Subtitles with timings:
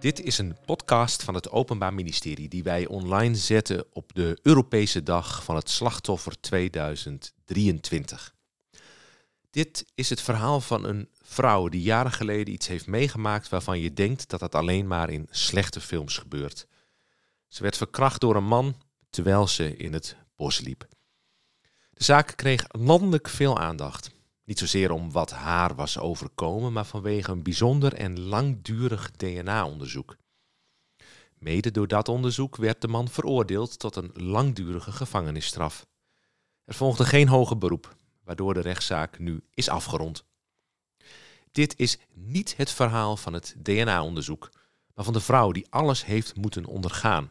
[0.00, 5.02] Dit is een podcast van het Openbaar Ministerie die wij online zetten op de Europese
[5.02, 8.34] Dag van het Slachtoffer 2023.
[9.50, 13.92] Dit is het verhaal van een vrouw die jaren geleden iets heeft meegemaakt waarvan je
[13.92, 16.66] denkt dat het alleen maar in slechte films gebeurt.
[17.48, 20.86] Ze werd verkracht door een man terwijl ze in het bos liep.
[21.90, 24.10] De zaak kreeg landelijk veel aandacht.
[24.50, 30.16] Niet zozeer om wat haar was overkomen, maar vanwege een bijzonder en langdurig DNA-onderzoek.
[31.38, 35.86] Mede door dat onderzoek werd de man veroordeeld tot een langdurige gevangenisstraf.
[36.64, 40.24] Er volgde geen hoger beroep, waardoor de rechtszaak nu is afgerond.
[41.50, 44.50] Dit is niet het verhaal van het DNA-onderzoek,
[44.94, 47.30] maar van de vrouw die alles heeft moeten ondergaan.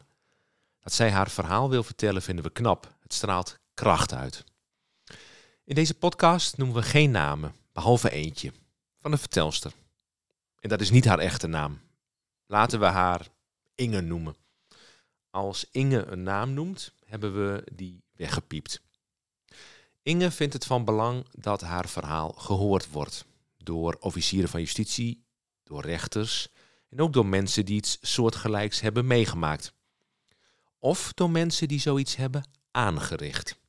[0.78, 2.94] Dat zij haar verhaal wil vertellen vinden we knap.
[3.00, 4.49] Het straalt kracht uit.
[5.70, 8.52] In deze podcast noemen we geen namen, behalve eentje,
[9.00, 9.72] van een vertelster.
[10.58, 11.80] En dat is niet haar echte naam.
[12.46, 13.28] Laten we haar
[13.74, 14.36] Inge noemen.
[15.30, 18.80] Als Inge een naam noemt, hebben we die weggepiept.
[20.02, 23.24] Inge vindt het van belang dat haar verhaal gehoord wordt
[23.56, 25.24] door officieren van justitie,
[25.62, 26.48] door rechters
[26.88, 29.72] en ook door mensen die iets soortgelijks hebben meegemaakt.
[30.78, 33.59] Of door mensen die zoiets hebben aangericht.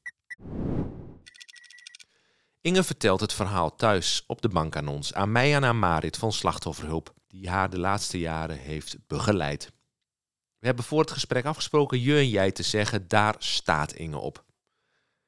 [2.61, 6.17] Inge vertelt het verhaal thuis op de bank aan ons, aan mij en aan Marit
[6.17, 9.71] van Slachtofferhulp, die haar de laatste jaren heeft begeleid.
[10.59, 14.45] We hebben voor het gesprek afgesproken je en jij te zeggen, daar staat Inge op.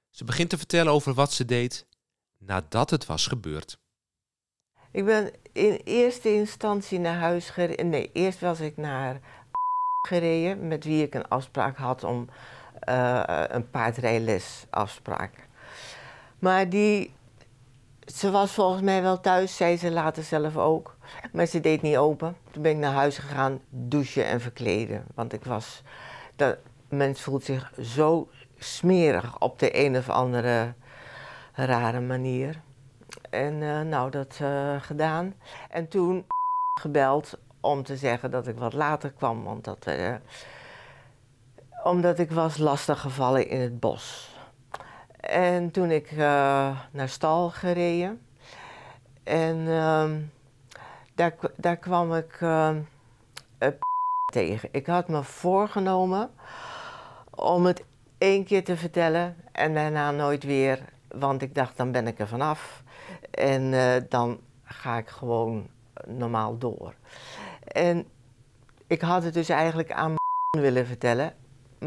[0.09, 1.87] Ze begint te vertellen over wat ze deed
[2.37, 3.79] nadat het was gebeurd.
[4.91, 7.89] Ik ben in eerste instantie naar huis gereden.
[7.89, 9.19] Nee, eerst was ik naar
[10.09, 12.29] gereden, met wie ik een afspraak had om
[12.89, 15.47] uh, een paardrijles afspraak.
[16.39, 17.13] Maar die
[18.05, 20.95] ze was volgens mij wel thuis, zei ze later zelf ook.
[21.31, 22.35] Maar ze deed niet open.
[22.51, 25.05] Toen ben ik naar huis gegaan, douchen en verkleden.
[25.15, 25.81] Want ik was.
[26.35, 26.57] Dat,
[26.89, 28.27] mens voelt zich zo
[28.57, 30.73] smerig op de een of andere
[31.53, 32.61] rare manier.
[33.29, 35.35] En uh, nou, dat uh, gedaan.
[35.69, 36.25] En toen
[36.81, 39.43] gebeld om te zeggen dat ik wat later kwam.
[39.43, 40.15] Want dat, uh,
[41.83, 44.32] omdat ik was lastiggevallen in het bos.
[45.29, 46.17] En toen ik uh,
[46.91, 48.21] naar stal gereden.
[49.23, 50.09] En uh,
[51.15, 52.75] daar, daar kwam ik uh,
[54.33, 54.69] tegen.
[54.71, 56.29] Ik had me voorgenomen
[57.29, 57.83] om het
[58.17, 60.79] één keer te vertellen en daarna nooit weer.
[61.07, 62.83] Want ik dacht, dan ben ik er vanaf.
[63.31, 65.67] En eh, dan ga ik gewoon
[66.07, 66.93] normaal door.
[67.67, 68.07] En
[68.87, 70.15] ik had het dus eigenlijk aan
[70.59, 71.33] willen vertellen.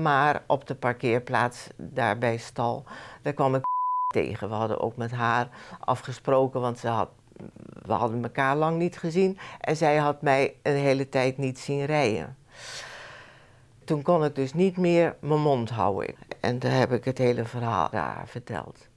[0.03, 2.85] Maar op de parkeerplaats daar bij stal,
[3.23, 3.63] daar kwam ik
[4.15, 4.49] tegen.
[4.49, 5.49] We hadden ook met haar
[5.81, 7.09] afgesproken, want ze had,
[7.83, 9.39] we hadden elkaar lang niet gezien.
[9.61, 12.37] En zij had mij een hele tijd niet zien rijden.
[13.85, 16.15] Toen kon ik dus niet meer mijn mond houden.
[16.41, 18.89] En daar heb ik het hele verhaal daar verteld.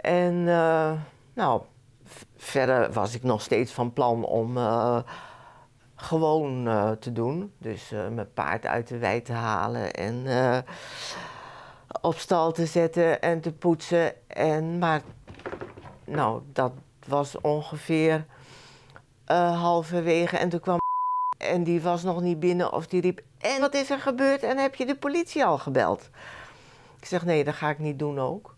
[0.00, 0.92] En uh,
[1.32, 1.62] nou,
[2.36, 4.56] verder was ik nog steeds van plan om...
[4.56, 4.98] Uh,
[6.04, 7.52] gewoon uh, te doen.
[7.58, 10.58] Dus uh, mijn paard uit de wei te halen en uh,
[12.00, 14.12] op stal te zetten en te poetsen.
[14.26, 15.02] En, maar
[16.04, 16.72] nou, dat
[17.06, 18.24] was ongeveer
[19.54, 20.36] halverwege.
[20.36, 20.78] En toen kwam
[21.54, 23.20] en die was nog niet binnen of die riep...
[23.38, 24.42] En wat is er gebeurd?
[24.42, 26.10] En heb je de politie al gebeld?
[27.00, 28.53] Ik zeg, nee, dat ga ik niet doen ook.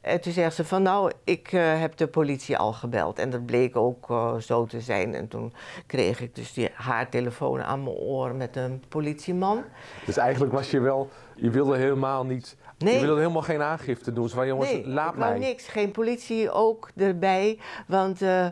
[0.00, 3.18] En toen zegt ze van nou, ik uh, heb de politie al gebeld.
[3.18, 5.14] En dat bleek ook uh, zo te zijn.
[5.14, 5.52] En toen
[5.86, 9.64] kreeg ik dus die, haar telefoon aan mijn oor met een politieman.
[10.06, 12.94] Dus eigenlijk was je wel, je wilde helemaal niet, nee.
[12.94, 14.28] je wilde helemaal geen aangifte doen.
[14.28, 15.38] Zo jongens, nee, laat mij.
[15.38, 17.58] niks, geen politie ook erbij.
[17.86, 18.22] Want...
[18.22, 18.46] Uh,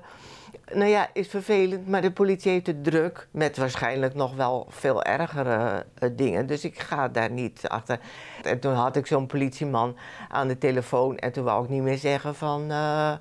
[0.72, 5.02] nou ja, is vervelend, maar de politie heeft het druk met waarschijnlijk nog wel veel
[5.02, 6.46] ergere uh, dingen.
[6.46, 8.00] Dus ik ga daar niet achter.
[8.42, 9.96] En toen had ik zo'n politieman
[10.28, 12.62] aan de telefoon en toen wou ik niet meer zeggen van...
[12.62, 13.12] Uh,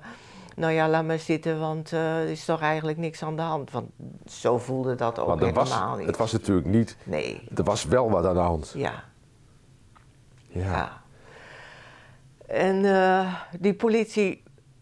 [0.56, 3.70] nou ja, laat maar zitten, want uh, er is toch eigenlijk niks aan de hand.
[3.70, 3.90] Want
[4.26, 6.06] zo voelde dat ook helemaal was, niet.
[6.06, 6.96] Het was natuurlijk niet...
[7.04, 7.48] Nee.
[7.54, 8.72] Er was wel wat aan de hand.
[8.76, 9.04] Ja.
[10.46, 10.62] Ja.
[10.62, 11.02] ja.
[12.46, 12.84] En
[13.60, 13.74] die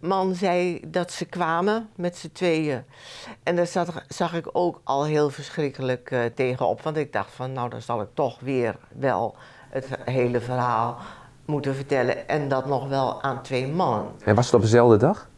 [0.08, 2.82] politieman zei dat ze kwamen met z'n tweeën.
[3.42, 6.82] En daar zag, zag ik ook al heel verschrikkelijk uh, tegenop.
[6.82, 9.34] Want ik dacht van, nou dan zal ik toch weer wel
[9.68, 10.96] het hele verhaal
[11.44, 12.28] moeten vertellen.
[12.28, 14.06] En dat nog wel aan twee mannen.
[14.24, 15.28] En was het op dezelfde dag?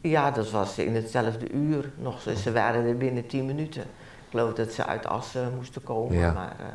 [0.00, 1.92] Ja, dat was in hetzelfde uur.
[1.96, 3.82] Nog, ze waren er binnen tien minuten.
[3.82, 6.18] Ik geloof dat ze uit Assen moesten komen.
[6.18, 6.32] Ja.
[6.32, 6.66] Maar uh,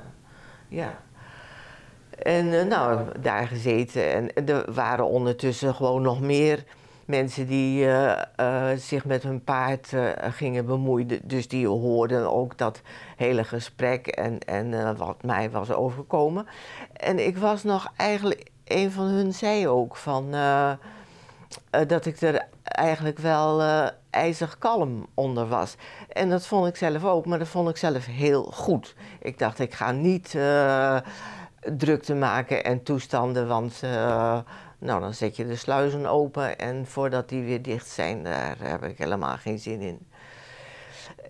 [0.67, 0.97] ja.
[2.09, 4.33] En uh, nou, daar gezeten.
[4.35, 6.63] En er waren ondertussen gewoon nog meer
[7.09, 7.87] mensen die
[8.75, 11.19] zich met hun paard gingen bemoeien.
[11.23, 12.81] Dus die hoorden ook dat
[13.15, 16.47] hele gesprek en, en wat mij was overkomen.
[16.93, 20.31] En ik was nog eigenlijk, een van hun zei ook van
[21.87, 23.61] dat ik er eigenlijk wel
[24.09, 25.75] ijzig kalm onder was.
[26.09, 28.95] En dat vond ik zelf ook, maar dat vond ik zelf heel goed.
[29.21, 30.97] Ik dacht, ik ga niet uh,
[31.77, 33.81] drukte maken en toestanden, want
[34.79, 38.83] nou, dan zet je de sluizen open en voordat die weer dicht zijn, daar heb
[38.83, 40.07] ik helemaal geen zin in.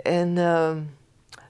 [0.04, 0.72] En uh,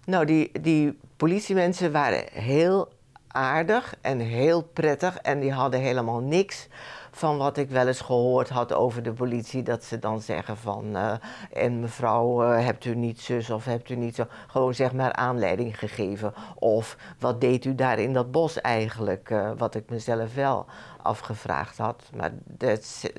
[0.06, 2.92] nou, die, die politiemensen waren heel
[3.32, 6.68] aardig en heel prettig en die hadden helemaal niks
[7.12, 9.64] van wat ik wel eens gehoord had over de politie.
[9.64, 11.14] Dat ze dan zeggen van, uh,
[11.54, 14.26] en mevrouw, uh, hebt u niet zus of hebt u niet zo.
[14.48, 16.34] Gewoon zeg maar aanleiding gegeven.
[16.56, 19.30] Of wat deed u daar in dat bos eigenlijk?
[19.30, 20.66] Uh, wat ik mezelf wel
[21.02, 22.04] afgevraagd had.
[22.16, 23.12] Maar dat,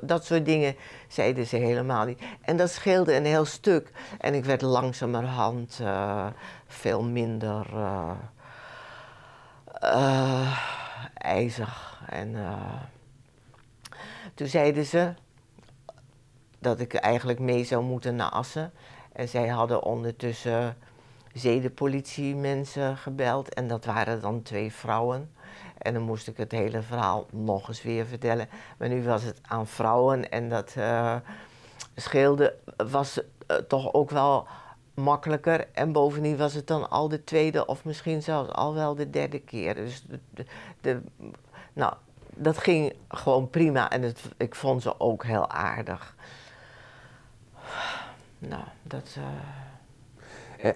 [0.00, 0.76] dat soort dingen
[1.08, 2.22] zeiden ze helemaal niet.
[2.40, 3.90] En dat scheelde een heel stuk.
[4.18, 5.80] En ik werd langzamerhand
[6.66, 7.66] veel minder
[11.14, 12.36] ijzig en...
[14.34, 15.14] Toen zeiden ze
[16.58, 18.72] dat ik eigenlijk mee zou moeten naar Assen.
[19.12, 20.76] En zij hadden ondertussen
[21.32, 23.54] zedenpolitiemensen gebeld.
[23.54, 25.30] En dat waren dan twee vrouwen.
[25.78, 28.48] En dan moest ik het hele verhaal nog eens weer vertellen.
[28.78, 31.16] Maar nu was het aan vrouwen en dat uh,
[31.96, 34.46] scheelde, was uh, toch ook wel
[34.94, 35.68] makkelijker.
[35.72, 39.40] En bovendien was het dan al de tweede of misschien zelfs al wel de derde
[39.40, 39.74] keer.
[39.74, 40.44] Dus de,
[40.80, 41.00] de,
[41.72, 41.92] nou,
[42.34, 46.14] dat ging gewoon prima en het, ik vond ze ook heel aardig.
[48.38, 49.16] Nou, dat.
[49.18, 50.74] Uh, eh,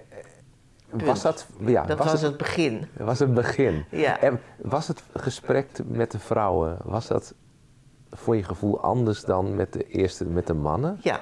[1.05, 2.87] was dat, ja, dat was, het, begin.
[2.97, 3.85] Was het begin.
[3.91, 4.19] Ja.
[4.19, 7.33] En was het gesprek met de vrouwen, was dat
[8.11, 10.99] voor je gevoel anders dan met de eerste, met de mannen?
[11.01, 11.19] Ja,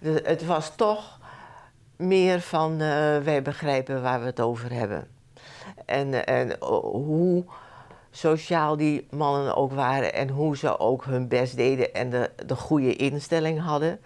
[0.00, 1.20] het was toch
[2.02, 2.78] meer van uh,
[3.18, 5.06] wij begrijpen waar we het over hebben.
[5.86, 7.44] En, en hoe
[8.10, 12.56] sociaal die mannen ook waren en hoe ze ook hun best deden en de, de
[12.56, 14.00] goede instelling hadden.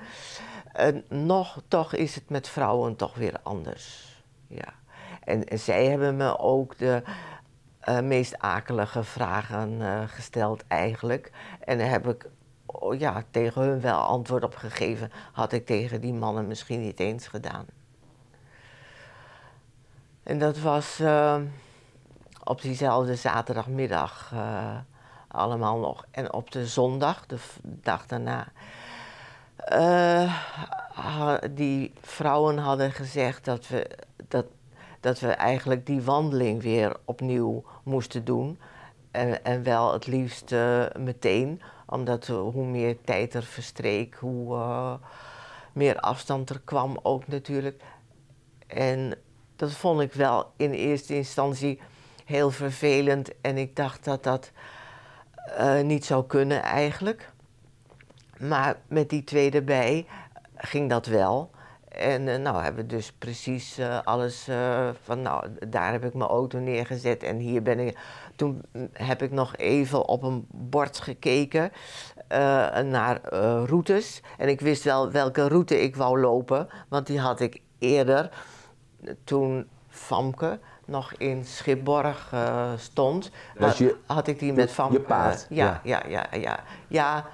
[0.73, 4.15] En nog toch is het met vrouwen toch weer anders.
[4.47, 4.75] Ja.
[5.25, 7.03] En, zij hebben me ook de
[7.89, 11.33] uh, meest akelige vragen gesteld eigenlijk.
[11.61, 12.29] En daar heb ik
[12.67, 15.11] oh, ja, tegen hun wel antwoord op gegeven.
[15.33, 17.67] Had ik tegen die mannen misschien niet eens gedaan.
[20.27, 21.01] En dat was...
[21.01, 21.41] Uh,
[22.49, 24.77] op diezelfde zaterdagmiddag uh,
[25.29, 26.05] allemaal nog.
[26.11, 28.47] En op de zondag, de dag daarna,
[29.73, 30.35] uh,
[31.51, 33.91] die vrouwen hadden gezegd dat we,
[34.29, 34.47] dat,
[35.01, 38.59] dat we eigenlijk die wandeling weer opnieuw moesten doen.
[39.11, 44.99] En, en wel het liefst uh, meteen, omdat hoe meer tijd er verstreek, hoe
[45.73, 47.83] meer afstand er kwam ook natuurlijk.
[48.67, 49.19] En
[49.57, 51.81] dat vond ik wel in eerste instantie
[52.25, 53.41] heel vervelend.
[53.41, 54.51] En ik dacht dat dat
[55.59, 57.31] uh, niet zou kunnen eigenlijk.
[58.39, 60.07] Maar met die twee erbij
[60.57, 61.51] ging dat wel.
[61.89, 64.49] En uh, nou hebben we dus precies uh, alles
[65.03, 67.99] van, nou, daar heb ik mijn auto neergezet en hier ben ik.
[68.37, 68.63] Toen
[68.93, 71.73] heb ik nog even op een bord gekeken
[72.85, 73.21] naar
[73.65, 74.23] routes.
[74.39, 78.31] En ik wist wel welke route ik wou lopen, want die had ik eerder,
[79.25, 84.93] toen Famke, nog in Schipborg uh, stond, had, je, had, ik die met Van...
[84.93, 85.47] Je paard?
[85.49, 86.59] ja, ja, ja, ja,
[86.89, 87.25] ja.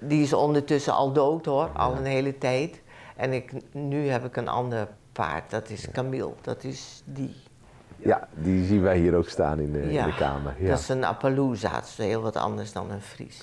[0.00, 2.82] die is ondertussen al dood hoor, al een hele tijd.
[3.16, 7.34] En ik, nu heb ik een ander paard, dat is Camille, dat is die.
[7.96, 10.54] Ja, die zien wij hier ook staan in de, in de kamer.
[10.58, 13.40] Ja, dat is een Appaloosa, dat is heel wat anders dan een Fries.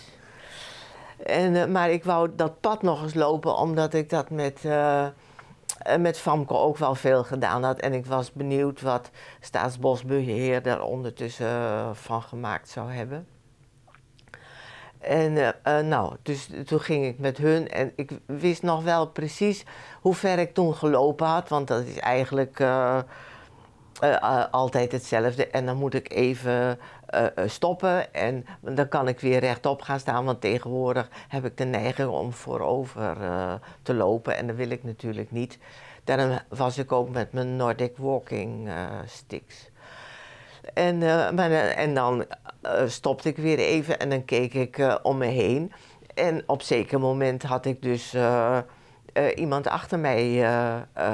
[1.25, 4.63] En, uh, maar ik wou dat pad nog eens lopen, omdat ik dat met...
[4.65, 5.11] Uh, eh,
[5.99, 7.79] met Famke ook wel veel gedaan had.
[7.79, 9.09] En ik was benieuwd wat
[9.39, 13.27] Staatsbosbeheer er ondertussen eh, van gemaakt zou hebben.
[14.99, 19.65] En uh, nou, dus toen ging ik met hun en ik wist nog wel precies
[20.01, 22.63] hoe ver ik toen gelopen had, want dat is eigenlijk
[24.51, 25.47] altijd hetzelfde.
[25.47, 26.79] En dan moet ik even
[27.15, 31.65] uh, stoppen en dan kan ik weer rechtop gaan staan, want tegenwoordig heb ik de
[31.65, 35.57] neiging om voorover uh, te lopen en dat wil ik natuurlijk niet.
[36.03, 38.69] Daarom was ik ook met mijn Nordic Walking
[39.05, 39.69] sticks.
[40.73, 40.97] En,
[41.35, 42.25] maar, en dan
[42.85, 45.71] stopte ik weer even en dan keek ik om me heen.
[46.13, 48.15] En op zeker moment had ik dus
[49.35, 50.45] iemand achter mij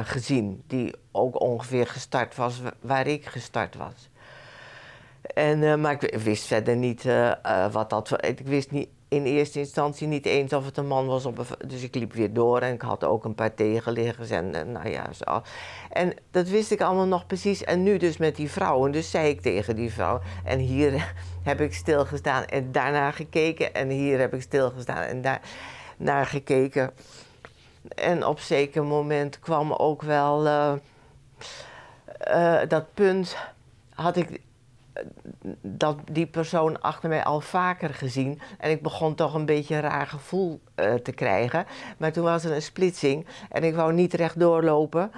[0.03, 4.09] gezien, die ook ongeveer gestart was waar ik gestart was.
[5.33, 8.25] En, uh, maar ik wist verder niet uh, uh, wat dat...
[8.25, 11.25] Ik wist niet in eerste instantie niet eens of het een man was.
[11.25, 14.89] Op dus ik liep weer door en ik had ook een paar tegenliggers en, nou
[14.89, 15.41] ja, zo.
[15.89, 17.63] En dat wist ik allemaal nog precies.
[17.63, 18.85] En nu dus met die vrouw.
[18.85, 20.19] En dus zei ik tegen die vrouw.
[20.43, 23.73] En hier heb ik stilgestaan en daarna gekeken.
[23.73, 25.41] En hier heb ik stilgestaan en daar
[25.97, 26.91] naar gekeken.
[27.95, 30.43] En op zeker moment kwam ook wel
[32.67, 33.37] dat punt.
[33.93, 34.41] Had ik
[35.61, 38.39] dat die persoon achter mij al vaker gezien.
[38.57, 41.65] En ik begon toch een beetje een raar gevoel uh, te krijgen.
[41.97, 45.11] Maar toen was er een splitsing en ik wou niet rechtdoor lopen.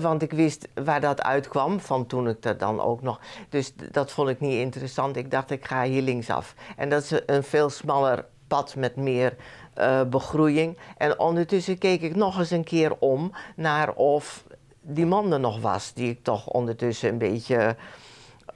[0.00, 3.20] Want ik wist waar dat uitkwam, van toen ik dat dan ook nog.
[3.48, 5.16] Dus dat vond ik niet interessant.
[5.16, 6.54] Ik dacht, ik ga hier linksaf.
[6.76, 9.36] En dat is een veel smaller pad met meer
[9.78, 10.78] uh, begroeiing.
[10.96, 14.44] En ondertussen keek ik nog eens een keer om naar of
[14.80, 17.76] die man er nog was, die ik toch ondertussen een beetje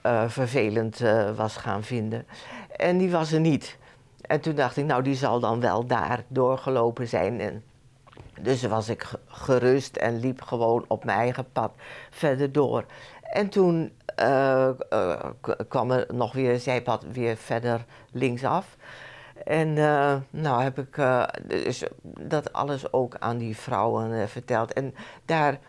[0.03, 2.27] uh, vervelend uh, was gaan vinden.
[2.75, 3.77] En die was er niet.
[4.21, 7.39] En toen dacht ik, nou, die zal dan wel daar doorgelopen zijn.
[7.39, 7.63] En
[8.39, 11.71] dus was ik gerust en liep gewoon op mijn eigen pad
[12.09, 12.85] verder door.
[13.21, 13.91] En toen
[14.21, 14.69] uh,
[15.67, 18.77] kwam er nog weer een zijpad weer verder linksaf.
[19.45, 19.73] En
[20.29, 21.01] nou heb ik
[21.47, 24.73] dus dat alles ook aan die vrouwen verteld.
[24.73, 25.59] En daar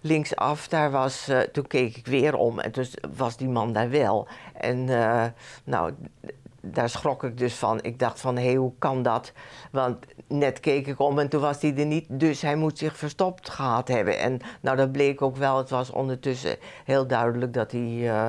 [0.00, 3.90] linksaf, daar was, uh, toen keek ik weer om en toen was die man daar
[3.90, 4.28] wel.
[4.54, 5.24] En uh,
[5.64, 5.92] nou,
[6.60, 7.82] daar schrok ik dus van.
[7.82, 9.32] Ik dacht van, hé, hey, hoe kan dat?
[9.70, 12.96] Want net keek ik om en toen was hij er niet, dus hij moet zich
[12.96, 14.18] verstopt gehad hebben.
[14.18, 15.56] En nou, dat bleek ook wel.
[15.56, 18.28] Het was ondertussen heel duidelijk dat hij uh,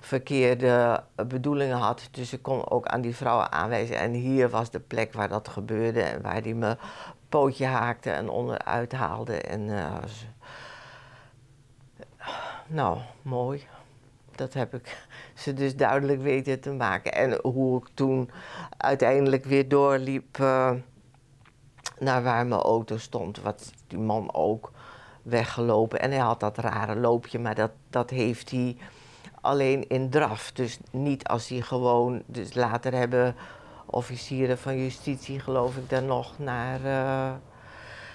[0.00, 2.08] verkeerde bedoelingen had.
[2.10, 3.96] Dus ik kon ook aan die vrouwen aanwijzen.
[3.96, 6.76] En hier was de plek waar dat gebeurde en waar hij me
[7.28, 9.36] pootje haakte en onderuit haalde.
[9.36, 9.68] En
[12.72, 13.66] nou, mooi.
[14.34, 17.12] Dat heb ik ze dus duidelijk weten te maken.
[17.12, 18.30] En hoe ik toen
[18.76, 20.72] uiteindelijk weer doorliep uh,
[21.98, 23.40] naar waar mijn auto stond.
[23.40, 24.72] Wat die man ook
[25.22, 26.00] weggelopen.
[26.00, 28.76] En hij had dat rare loopje, maar dat, dat heeft hij
[29.40, 30.52] alleen in draf.
[30.52, 32.22] Dus niet als hij gewoon.
[32.26, 33.36] Dus later hebben
[33.86, 36.80] officieren van justitie, geloof ik, daar nog naar.
[36.80, 37.32] Uh,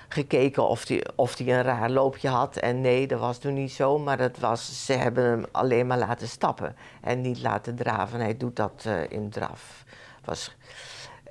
[0.07, 2.55] gekeken of hij of die een raar loopje had.
[2.55, 3.99] En nee, dat was toen niet zo.
[3.99, 8.19] Maar dat was, ze hebben hem alleen maar laten stappen en niet laten draven.
[8.19, 9.83] Hij doet dat uh, in draf.
[10.25, 10.55] Was,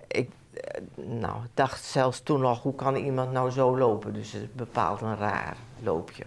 [0.08, 0.60] ik uh,
[1.06, 4.12] nou, dacht zelfs toen nog, hoe kan iemand nou zo lopen?
[4.12, 6.24] Dus het bepaalt een raar loopje.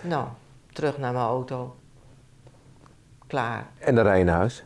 [0.00, 0.28] Nou,
[0.72, 1.76] terug naar mijn auto.
[3.26, 3.66] Klaar.
[3.78, 4.62] En dan rij je naar huis,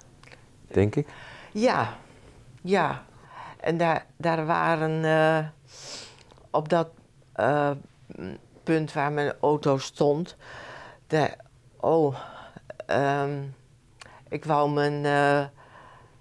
[0.66, 1.08] denk ik?
[1.52, 1.94] Ja,
[2.62, 3.02] ja.
[3.60, 5.04] En daar, daar waren...
[5.04, 5.46] Uh,
[6.52, 6.88] op dat
[7.36, 7.70] uh,
[8.62, 10.36] punt waar mijn auto stond,
[11.06, 11.30] de,
[11.80, 12.16] oh,
[12.86, 13.54] um,
[14.28, 15.44] ik wou mijn uh,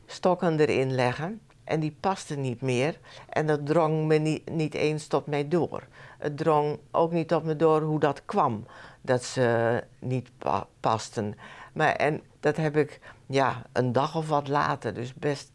[0.06, 3.00] stokken erin leggen en die paste niet meer.
[3.30, 5.84] En dat drong me niet, niet eens tot mij door.
[6.18, 8.66] Het drong ook niet tot me door hoe dat kwam,
[9.02, 11.36] dat ze niet pa pasten.
[11.74, 15.52] Maar en dat heb ik ja, een dag of wat later, dus best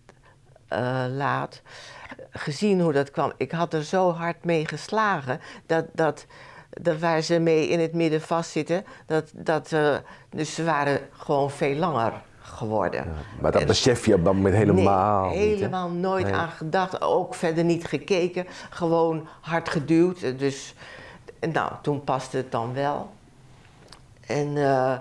[0.72, 1.62] uh, laat,
[2.38, 3.32] gezien hoe dat kwam.
[3.36, 6.26] Ik had er zo hard mee geslagen dat, dat,
[6.70, 9.96] dat waar ze mee in het midden vastzitten, dat, dat, uh,
[10.30, 13.04] dus ze waren gewoon veel langer geworden.
[13.04, 16.34] Ja, maar dat en, besef je op dat moment helemaal nee, helemaal nooit nee.
[16.34, 17.02] aan gedacht.
[17.02, 18.46] Ook verder niet gekeken.
[18.70, 20.38] Gewoon hard geduwd.
[20.38, 20.74] Dus
[21.52, 23.10] nou, toen paste het dan wel.
[24.26, 24.94] En, uh,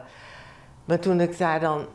[0.86, 1.86] maar toen ik daar dan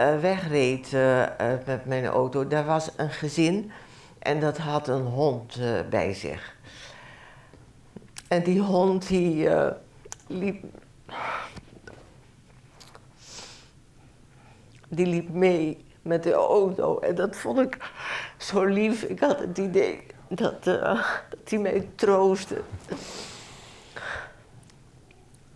[0.00, 1.24] uh, wegreed uh,
[1.66, 3.72] met mijn auto, daar was een gezin
[4.20, 6.56] en dat had een hond uh, bij zich.
[8.28, 9.70] En die hond die uh,
[10.26, 10.64] liep.
[14.88, 16.98] Die liep mee met de auto.
[16.98, 17.92] En dat vond ik
[18.36, 19.02] zo lief.
[19.02, 22.60] Ik had het idee dat, uh, dat hij mij troostte.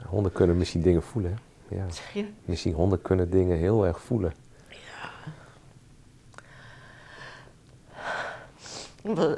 [0.03, 1.39] Honden kunnen misschien dingen voelen.
[1.69, 1.87] Ja.
[2.45, 4.33] Misschien honden kunnen dingen heel erg voelen.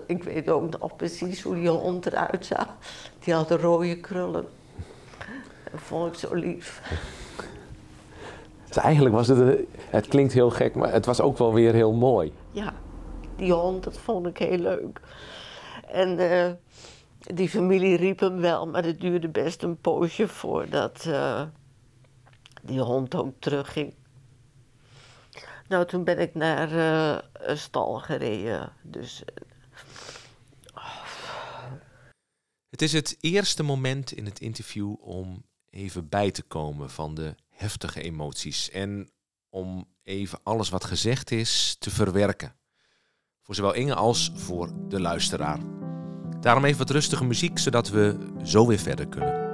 [0.06, 2.68] Ik weet ook nog precies hoe die hond eruit zag.
[3.18, 4.46] Die had rode krullen.
[5.70, 6.82] Dat vond ik zo lief.
[8.66, 9.58] Dus eigenlijk was het,
[9.90, 12.32] het klinkt heel gek, maar het was ook wel weer heel mooi.
[12.50, 12.74] Ja,
[13.36, 15.00] die hond, dat vond ik heel leuk.
[15.86, 16.50] En uh,
[17.18, 21.42] die familie riep hem wel, maar het duurde best een poosje voordat uh,
[22.62, 23.94] die hond ook terugging.
[25.68, 28.72] Nou, toen ben ik naar uh, een stal gereden.
[28.82, 29.24] Dus
[32.76, 37.34] Het is het eerste moment in het interview om even bij te komen van de
[37.48, 39.10] heftige emoties en
[39.48, 42.56] om even alles wat gezegd is te verwerken.
[43.42, 45.60] Voor zowel Inge als voor de luisteraar.
[46.40, 49.45] Daarom even wat rustige muziek, zodat we zo weer verder kunnen.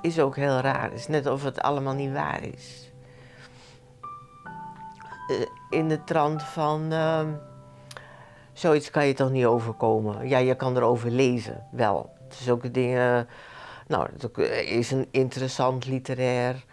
[0.00, 0.92] Is ook heel raar.
[0.92, 2.90] Is net of het allemaal niet waar is.
[5.28, 5.46] Eh,
[5.78, 6.92] in de trant van.
[6.92, 7.20] Uh,
[8.52, 10.28] zoiets kan je toch niet overkomen?
[10.28, 12.12] Ja, je kan erover lezen, wel.
[12.28, 13.28] Het is ook dingen.
[13.86, 14.38] Nou, het
[14.68, 16.64] is een interessant literair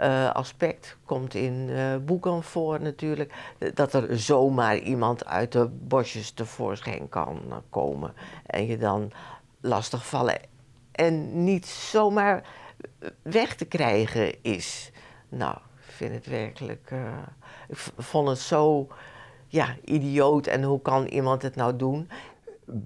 [0.00, 0.96] uh, aspect.
[1.04, 1.70] Komt in
[2.04, 3.32] boeken voor natuurlijk.
[3.74, 7.40] Dat er zomaar iemand uit de bosjes tevoorschijn kan
[7.70, 8.12] komen.
[8.46, 9.12] En je dan
[9.60, 10.40] lastig vallen.
[10.92, 12.42] En niet zomaar
[13.22, 14.92] weg te krijgen is.
[15.28, 16.90] Nou, ik vind het werkelijk.
[16.92, 17.18] Uh,
[17.68, 18.88] ik vond het zo
[19.46, 22.08] ja, idioot en hoe kan iemand het nou doen?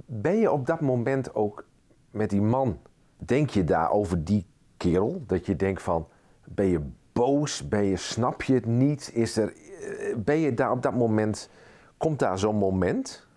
[0.06, 1.64] Ben je op dat moment ook
[2.10, 2.80] met die man,
[3.16, 5.22] denk je daar over die kerel?
[5.26, 6.08] Dat je denkt van,
[6.44, 7.68] ben je boos?
[7.68, 9.10] Ben je, snap je het niet?
[9.14, 11.50] Is er, eh, ben je daar op dat moment,
[11.96, 13.28] komt daar zo'n moment?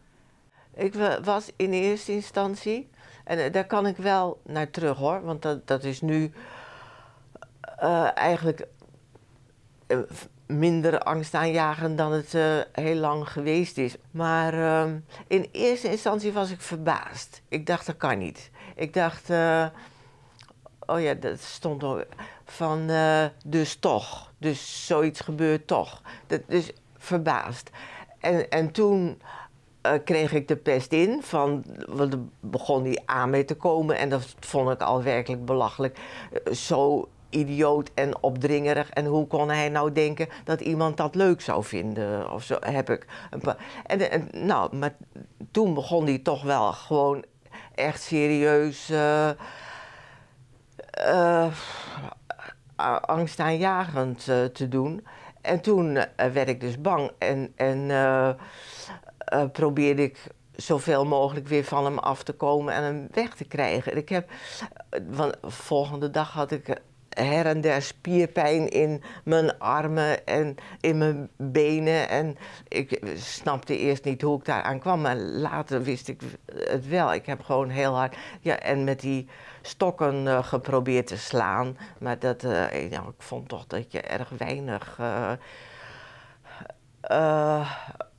[0.73, 0.93] Ik
[1.23, 2.89] was in eerste instantie
[3.23, 6.31] en eh, daar kan ik wel naar terug hoor, want dat, dat is nu
[7.83, 8.67] uh, eigenlijk
[9.87, 9.97] uh,
[10.45, 12.33] minder angstaanjagend dan het
[12.71, 13.95] heel lang geweest is.
[14.11, 17.41] Maar ehm, in eerste instantie was ik verbaasd.
[17.47, 18.51] Ik dacht, dat kan niet.
[18.75, 19.29] Ik dacht,
[20.79, 22.05] oh ja, dat stond
[22.45, 22.89] van,
[23.45, 24.31] dus toch.
[24.37, 26.01] Dus zoiets gebeurt toch.
[26.27, 27.69] Dat, dus verbaasd.
[28.19, 29.21] En, en toen
[29.85, 31.21] uh, kreeg ik de pest in.
[31.23, 33.97] Van, want begon die aan mee te komen.
[33.97, 35.99] En dat vond ik al werkelijk belachelijk.
[36.47, 38.89] Uh, zo idioot en opdringerig.
[38.89, 42.31] En hoe kon hij nou denken dat iemand dat leuk zou vinden?
[42.31, 43.05] Of zo heb ik.
[43.29, 43.57] Een
[44.09, 44.95] en, nou, maar
[45.51, 47.23] toen begon hij toch wel gewoon
[47.75, 48.89] echt serieus.
[48.89, 49.29] Uh,
[53.01, 55.05] angstaanjagend te doen.
[55.41, 57.89] En toen werd ik dus bang en, en
[59.33, 63.45] uh, probeerde ik zoveel mogelijk weer van hem af te komen en hem weg te
[63.45, 63.97] krijgen.
[63.97, 64.29] Ik heb,
[65.11, 71.29] van, volgende dag had ik her en der spierpijn in mijn armen en in mijn
[71.37, 72.09] benen.
[72.09, 76.21] En ik snapte eerst niet hoe ik daar aan kwam, maar later wist ik
[76.55, 77.13] het wel.
[77.13, 79.27] Ik heb gewoon heel hard, ja, en met die
[79.61, 81.77] stokken geprobeerd te slaan.
[81.99, 84.99] Maar dat, nou, ik vond toch dat je erg weinig.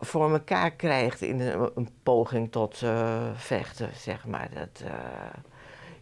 [0.04, 4.48] Voor elkaar krijgt in een, poging tot uh, vechten, zeg maar.
[4.54, 4.90] Dat, uh,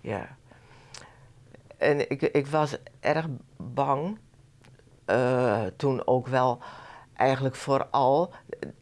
[0.01, 0.37] ja.
[1.77, 4.19] En ik, ik was erg bang,
[5.77, 6.59] toen ook wel
[7.17, 8.33] eigenlijk vooral,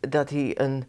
[0.00, 0.88] dat hij, een,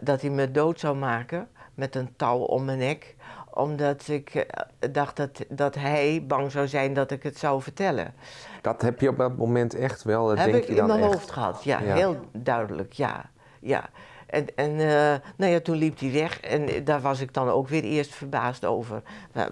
[0.00, 3.16] dat hij me dood zou maken met een touw om mijn nek
[3.54, 4.46] omdat ik
[4.92, 8.14] dacht dat, dat hij bang zou zijn dat ik het zou vertellen.
[8.60, 10.98] Dat heb je op dat moment echt wel, dat heb denk ik je dan in
[10.98, 11.12] mijn echt?
[11.12, 13.30] hoofd gehad, ja, ja, heel duidelijk, ja.
[13.60, 13.90] ja.
[14.26, 17.68] En, en uh, nou ja, toen liep hij weg en daar was ik dan ook
[17.68, 19.02] weer eerst verbaasd over.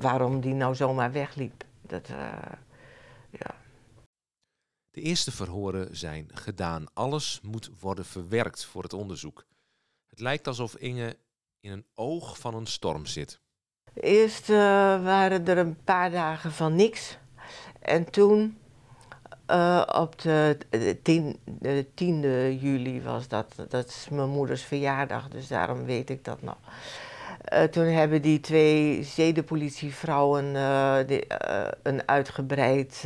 [0.01, 1.65] waarom die nou zomaar wegliep.
[1.83, 2.17] Dat, uh,
[3.31, 3.55] ja.
[4.91, 6.87] De eerste verhoren zijn gedaan.
[6.95, 9.45] Alles moet worden verwerkt voor het onderzoek.
[10.07, 11.17] Het lijkt alsof Inge
[11.61, 13.41] in een oog van een storm zit.
[13.95, 14.49] Eerst
[15.03, 17.19] waren er een paar dagen van niks.
[17.81, 18.59] En toen
[19.51, 20.57] uh, op de,
[21.03, 23.55] tien, de 10e juli was dat.
[23.69, 26.57] Dat is mijn moeders verjaardag, dus daarom weet ik dat nog.
[27.53, 31.27] Uh, toen hebben die twee zedenpolitievrouwen uh, de,
[31.83, 33.01] een uitgebreid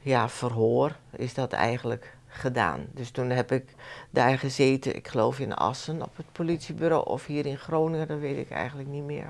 [0.00, 2.86] ja, verhoor, is dat eigenlijk, gedaan.
[2.92, 3.74] Dus toen heb ik
[4.10, 8.38] daar gezeten, ik geloof in Assen op het politiebureau of hier in Groningen, dat weet
[8.38, 9.28] ik eigenlijk niet meer.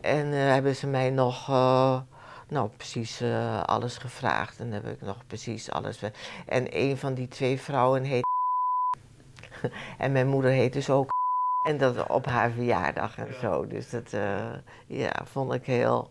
[0.00, 1.48] En hebben ze mij nog
[2.48, 4.60] nou, precies uh, alles gevraagd.
[4.60, 6.02] En heb ik nog precies alles.
[6.46, 8.26] En een van die twee vrouwen heet.
[9.98, 11.08] en mijn moeder heet dus ook.
[11.66, 13.66] En dat op haar verjaardag en zo.
[13.66, 14.52] Dus dat uh,
[14.86, 16.10] ja, vond ik heel.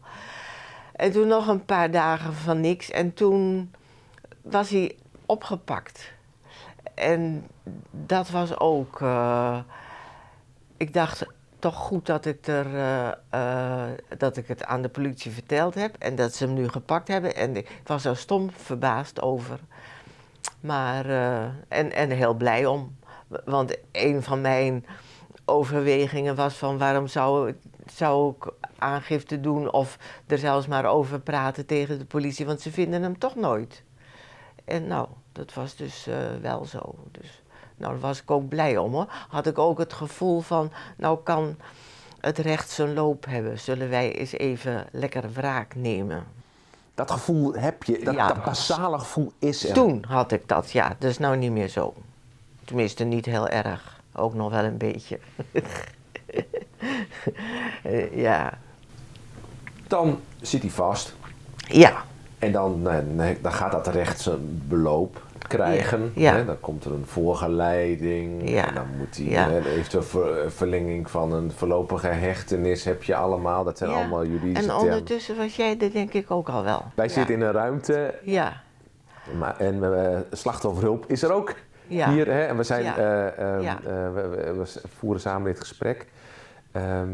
[0.93, 2.91] En toen nog een paar dagen van niks.
[2.91, 3.71] En toen
[4.41, 6.11] was hij opgepakt.
[6.93, 7.47] En
[7.91, 8.99] dat was ook.
[8.99, 9.59] Uh,
[10.77, 11.25] ik dacht
[11.59, 15.95] toch goed dat ik, er, eh, eh, dat ik het aan de politie verteld heb
[15.99, 17.35] en dat ze hem nu gepakt hebben.
[17.35, 19.59] En ik was er stom verbaasd over.
[20.59, 22.95] Maar, eh, en, en heel blij om.
[23.45, 24.85] Want een van mijn
[25.45, 27.53] overwegingen was van waarom zou,
[27.91, 32.71] zou ik aangifte doen of er zelfs maar over praten tegen de politie, want ze
[32.71, 33.83] vinden hem toch nooit.
[34.65, 36.95] En nou, dat was dus eh, wel zo.
[37.11, 37.41] Dus,
[37.77, 39.07] nou, daar was ik ook blij om hoor.
[39.29, 41.57] Had ik ook het gevoel van, nou kan
[42.19, 43.59] het recht zijn loop hebben.
[43.59, 46.23] Zullen wij eens even lekker wraak nemen?
[46.95, 48.27] Dat gevoel heb je, dat, Ja.
[48.27, 49.73] dat basale gevoel is er.
[49.73, 50.95] Toen had ik dat, ja.
[50.99, 51.93] Dat is nou niet meer zo.
[52.63, 53.99] Tenminste, niet heel erg.
[54.13, 55.19] Ook nog wel een beetje.
[57.83, 58.57] Eh, ja.
[59.87, 61.15] Dan zit hij vast.
[61.57, 62.05] Ja.
[62.45, 62.81] En dan,
[63.15, 66.11] nee, dan gaat dat recht zijn beloop krijgen.
[66.15, 66.33] Ja.
[66.35, 66.45] Hè?
[66.45, 68.49] Dan komt er een voorgeleiding.
[68.49, 68.67] Ja.
[68.67, 69.49] En dan moet hij Ja.
[69.49, 73.63] eventueel ver- verlenging van een voorlopige hechtenis heb je allemaal.
[73.63, 74.83] Dat zijn allemaal juridische En termen.
[74.93, 76.83] ondertussen was jij er denk ik ook al wel.
[76.95, 78.61] Wij zitten in een ruimte Ja.
[79.39, 81.53] maar, en eh, slachtofferhulp is er ook
[81.87, 82.11] Ja.
[82.11, 82.25] hier.
[82.27, 82.41] Hè?
[82.45, 86.05] En we, zijn, eh, we, we- we voeren samen dit gesprek.
[86.71, 87.07] Ehm,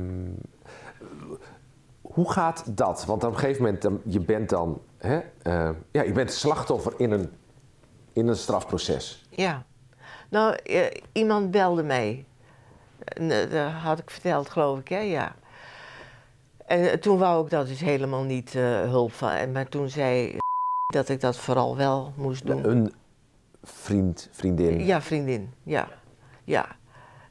[2.14, 3.06] hoe gaat dat?
[3.06, 6.94] Want op een gegeven moment, dan, je bent dan hè, eh, ja, je bent slachtoffer
[6.98, 7.32] in een,
[8.14, 9.26] in een strafproces.
[9.30, 9.64] Ja.
[10.30, 12.26] Nou, eh, iemand belde mij.
[13.00, 15.00] Eh, dat had ik verteld, geloof ik, hè?
[15.00, 15.36] Ja.
[16.66, 19.30] En toen wou ik dat dus helemaal niet hulp van.
[19.30, 20.38] En, maar toen zei
[20.88, 22.70] dat ik dat vooral wel moest doen.
[22.70, 22.94] Een
[23.64, 24.86] vriend, vriendin.
[24.86, 25.54] Ja, vriendin.
[25.64, 25.88] Ja.
[26.44, 26.66] Ja.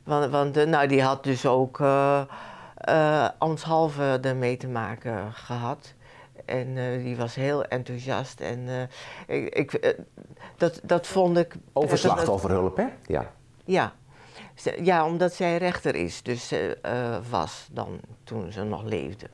[0.04, 1.80] Want, want nou, die had dus ook
[2.80, 5.94] eh, ambtshalve ermee te maken gehad.
[6.44, 8.40] En eh, die was heel enthousiast.
[8.40, 8.88] En
[9.26, 9.96] eh, ik, ik,
[10.56, 11.54] dat, dat vond ik...
[11.72, 12.86] Over slachtofferhulp, hè?
[13.06, 13.32] Ja.
[13.64, 13.92] Ja.
[14.82, 16.54] Ja, omdat zij rechter is, dus
[17.30, 19.26] was dan toen ze nog leefde.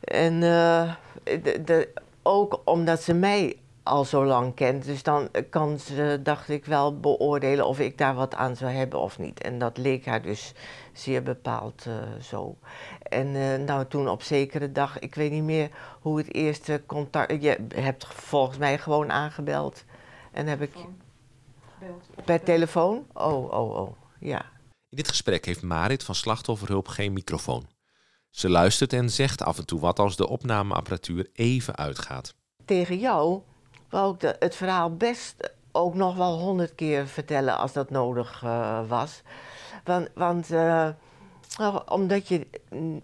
[0.00, 1.88] En de, de-
[2.22, 3.56] ook omdat ze mij
[3.88, 8.14] al zo lang kent, dus dan kan ze, dacht ik, wel beoordelen of ik daar
[8.14, 9.40] wat aan zou hebben of niet.
[9.40, 10.52] En dat leek haar dus
[10.92, 12.58] zeer bepaald eh, zo.
[13.02, 15.70] En eh, nou, toen op zekere dag, ik weet niet meer
[16.00, 17.42] hoe het eerste contact.
[17.42, 19.84] Je hebt volgens mij gewoon aangebeld.
[20.32, 20.74] En heb ik.
[22.24, 23.06] Per telefoon?
[23.12, 23.96] Oh, oh, oh.
[24.20, 24.40] Ja.
[24.88, 27.66] In dit gesprek heeft Marit van Slachtofferhulp geen microfoon.
[28.30, 32.34] Ze luistert en zegt af en toe wat als de opnameapparatuur even uitgaat.
[32.64, 33.42] Tegen jou
[33.90, 38.80] wou ik het verhaal best ook nog wel honderd keer vertellen als dat nodig eh,
[38.88, 39.22] was.
[39.84, 40.88] Want, want eh,
[41.58, 42.46] nou, omdat je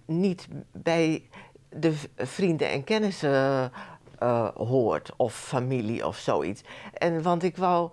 [0.04, 1.28] niet bij
[1.68, 3.72] de vrienden en kennissen
[4.18, 6.62] eh, hoort, of familie of zoiets.
[6.92, 7.90] En want ik wou.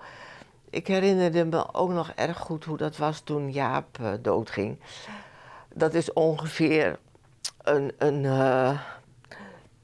[0.69, 4.79] Ik herinnerde me ook nog erg goed hoe dat was toen Jaap doodging.
[5.73, 6.99] Dat is ongeveer
[7.61, 7.91] een.
[7.97, 8.25] een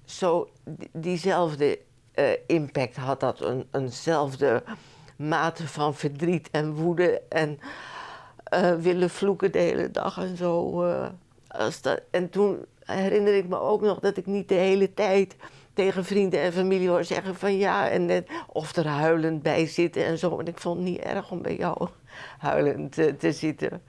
[0.05, 1.79] zo die- diezelfde
[2.17, 4.63] eh, impact had dat, een, eenzelfde
[5.15, 7.59] mate van verdriet en woede en
[8.43, 10.83] eh, willen vloeken de hele dag en zo.
[10.83, 11.07] eh,
[11.47, 15.35] als dat, en toen herinner ik me ook nog dat ik niet de hele tijd
[15.73, 20.17] tegen vrienden en familie hoor zeggen van ja, en of er huilend bij zitten en
[20.17, 20.39] zo.
[20.39, 21.87] En ik vond het niet erg om bij jou
[22.37, 23.81] huilend eh, te zitten.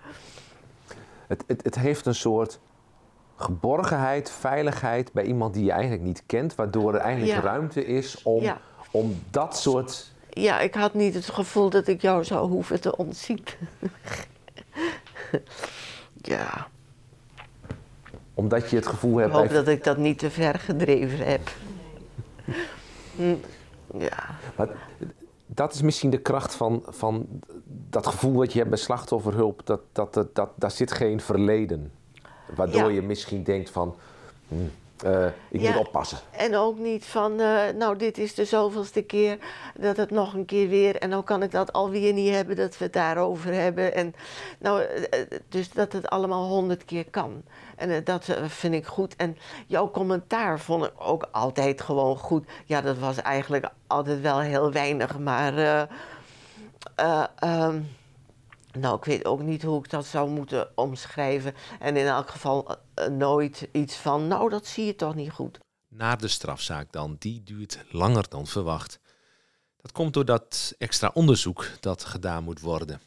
[1.27, 2.61] Het, het, het heeft een soort
[3.39, 7.49] geborgenheid, veiligheid bij iemand die je eigenlijk niet kent, waardoor er eigenlijk Ja.
[7.51, 8.59] ruimte is om, Ja.
[8.91, 10.13] om dat soort.
[10.31, 13.45] Ja, ik had niet het gevoel dat ik jou zou hoeven te ontzien.
[16.15, 16.67] ja.
[18.35, 19.33] Omdat je het gevoel Ik hebt.
[19.33, 21.51] hoop bij- dat ik dat niet te ver gedreven heb.
[23.17, 23.35] Hm,
[23.99, 24.69] Ja, Maar
[25.47, 27.27] dat is misschien de kracht van, van
[27.91, 29.61] dat gevoel wat je hebt bij slachtofferhulp.
[29.65, 31.93] Dat, dat, dat, dat, daar zit geen verleden.
[32.57, 32.95] Waardoor Ja.
[32.95, 33.97] je misschien denkt van,
[34.49, 34.55] hm,
[35.07, 35.71] eh, ik Ja.
[35.71, 36.19] moet oppassen.
[36.31, 39.39] en ook niet van, eh, nou dit is de zoveelste keer
[39.79, 40.97] dat het nog een keer weer...
[40.97, 43.95] en dan kan ik dat alweer niet hebben, dat we het daarover hebben.
[43.95, 44.15] En,
[44.59, 47.43] nou, eh, dus dat het allemaal honderd keer kan.
[47.77, 49.17] En dat vind ik goed.
[49.17, 52.47] En jouw commentaar vond ik ook altijd gewoon goed.
[52.65, 55.57] Ja, dat was eigenlijk altijd wel heel weinig, maar...
[55.59, 55.83] eh,
[56.95, 57.81] eh, ehm,
[58.81, 61.55] nou, ik weet ook niet hoe ik dat zou moeten omschrijven.
[61.79, 65.59] En in elk geval eh, nooit iets van, nou, dat zie je toch niet goed.
[65.89, 69.01] Na de strafzaak dan, die duurt langer dan verwacht.
[69.77, 73.01] Dat komt door dat extra onderzoek dat gedaan moet worden.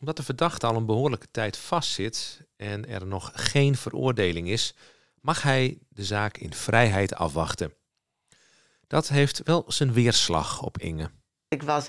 [0.00, 4.74] Omdat de verdachte al een behoorlijke tijd vastzit en er nog geen veroordeling is,
[5.20, 7.74] mag hij de zaak in vrijheid afwachten.
[8.86, 11.10] Dat heeft wel zijn weerslag op Inge.
[11.48, 11.88] Ik was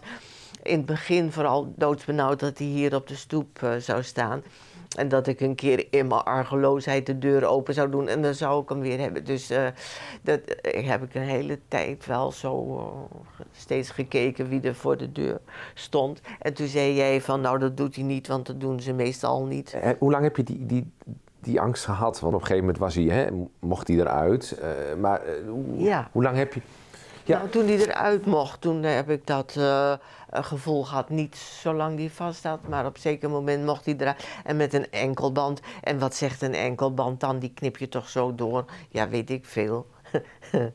[0.71, 4.43] in het begin vooral doodsbenauwd dat hij hier op de stoep eh, zou staan.
[4.97, 8.33] En dat ik een keer in mijn argeloosheid de deur open zou doen en dan
[8.33, 9.25] zou ik hem weer hebben.
[9.25, 9.65] Dus eh,
[10.21, 13.09] dat eh, heb ik een hele tijd wel zo
[13.51, 15.39] steeds gekeken wie er voor de deur
[15.73, 16.21] stond.
[16.39, 19.45] En toen zei jij van nou dat doet hij niet, want dat doen ze meestal
[19.45, 19.73] niet.
[19.73, 20.91] En hoe lang heb je die, die,
[21.39, 22.19] die angst gehad?
[22.19, 23.27] Want op een gegeven moment was hij, hè,
[23.59, 24.61] mocht hij eruit.
[24.99, 26.09] maar hoe, Ja.
[26.11, 26.61] hoe lang heb je...
[27.23, 27.37] Ja.
[27.37, 29.93] Nou, toen hij eruit mocht, toen heb ik dat eh,
[30.31, 31.09] gevoel gehad.
[31.09, 34.27] Niet zolang die vast had, maar op een zeker moment mocht hij eruit.
[34.43, 35.61] En met een enkelband.
[35.83, 37.39] En wat zegt een enkelband dan?
[37.39, 38.65] Die knip je toch zo door?
[38.89, 39.87] Ja, weet ik veel.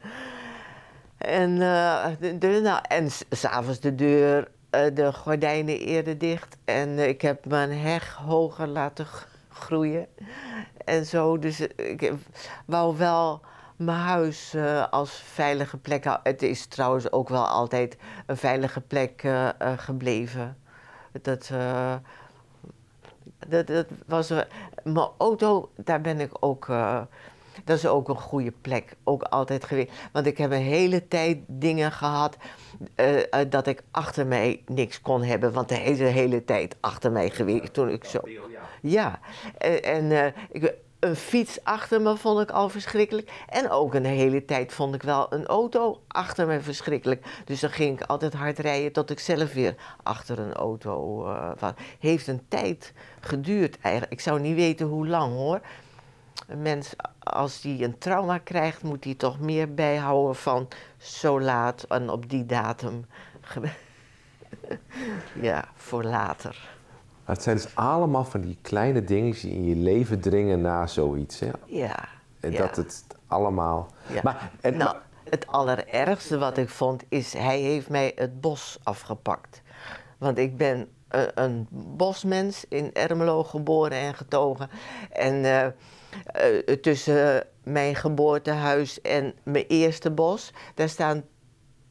[1.18, 2.06] en eh,
[2.38, 6.56] de, nou, en s'avonds de deur, eh, de gordijnen eerder dicht.
[6.64, 9.06] En eh, ik heb mijn heg hoger laten
[9.48, 10.06] groeien.
[10.84, 12.12] En zo, dus eh, ik
[12.66, 13.40] wou wel
[13.76, 16.04] mijn huis eh, als veilige plek.
[16.22, 20.56] Het is trouwens ook wel altijd een veilige plek eh, eh, gebleven.
[21.22, 21.50] Dat,
[23.48, 24.32] dat, dat was...
[24.84, 26.66] mijn auto, daar ben ik ook...
[27.64, 29.92] dat is ook een goede plek, ook altijd geweest.
[30.12, 32.36] Want ik heb een hele tijd dingen gehad
[32.94, 35.52] eh, eh, dat ik achter mij niks kon hebben.
[35.52, 38.20] Want hij is de hele tijd achter mij geweest toen ik zo...
[38.82, 39.20] Ja,
[39.58, 43.32] en, en ik, een fiets achter me vond ik al verschrikkelijk.
[43.48, 47.26] En ook een hele tijd vond ik wel een auto achter me verschrikkelijk.
[47.44, 51.22] Dus dan ging ik altijd hard rijden tot ik zelf weer achter een auto
[51.58, 51.72] was.
[51.98, 54.12] Heeft een tijd geduurd eigenlijk.
[54.12, 55.60] Ik zou niet weten hoe lang hoor.
[56.46, 61.82] Een mens, als die een trauma krijgt, moet hij toch meer bijhouden van zo laat
[61.82, 63.06] en op die datum.
[65.40, 66.75] ja, voor later.
[67.26, 71.40] Het zijn dus allemaal van die kleine dingetjes die in je leven dringen na zoiets.
[71.40, 71.50] Hè?
[71.64, 72.08] Ja.
[72.40, 72.58] En ja.
[72.58, 73.90] dat het allemaal...
[74.12, 74.20] Ja.
[74.22, 74.96] Maar, en, nou,
[75.30, 79.62] het allerergste wat ik vond is, hij heeft mij het bos afgepakt.
[80.18, 84.70] Want ik ben eh, een bosmens in Ermelo geboren en getogen.
[85.12, 91.24] En eh, eh, tussen mijn geboortehuis en mijn eerste bos, daar staan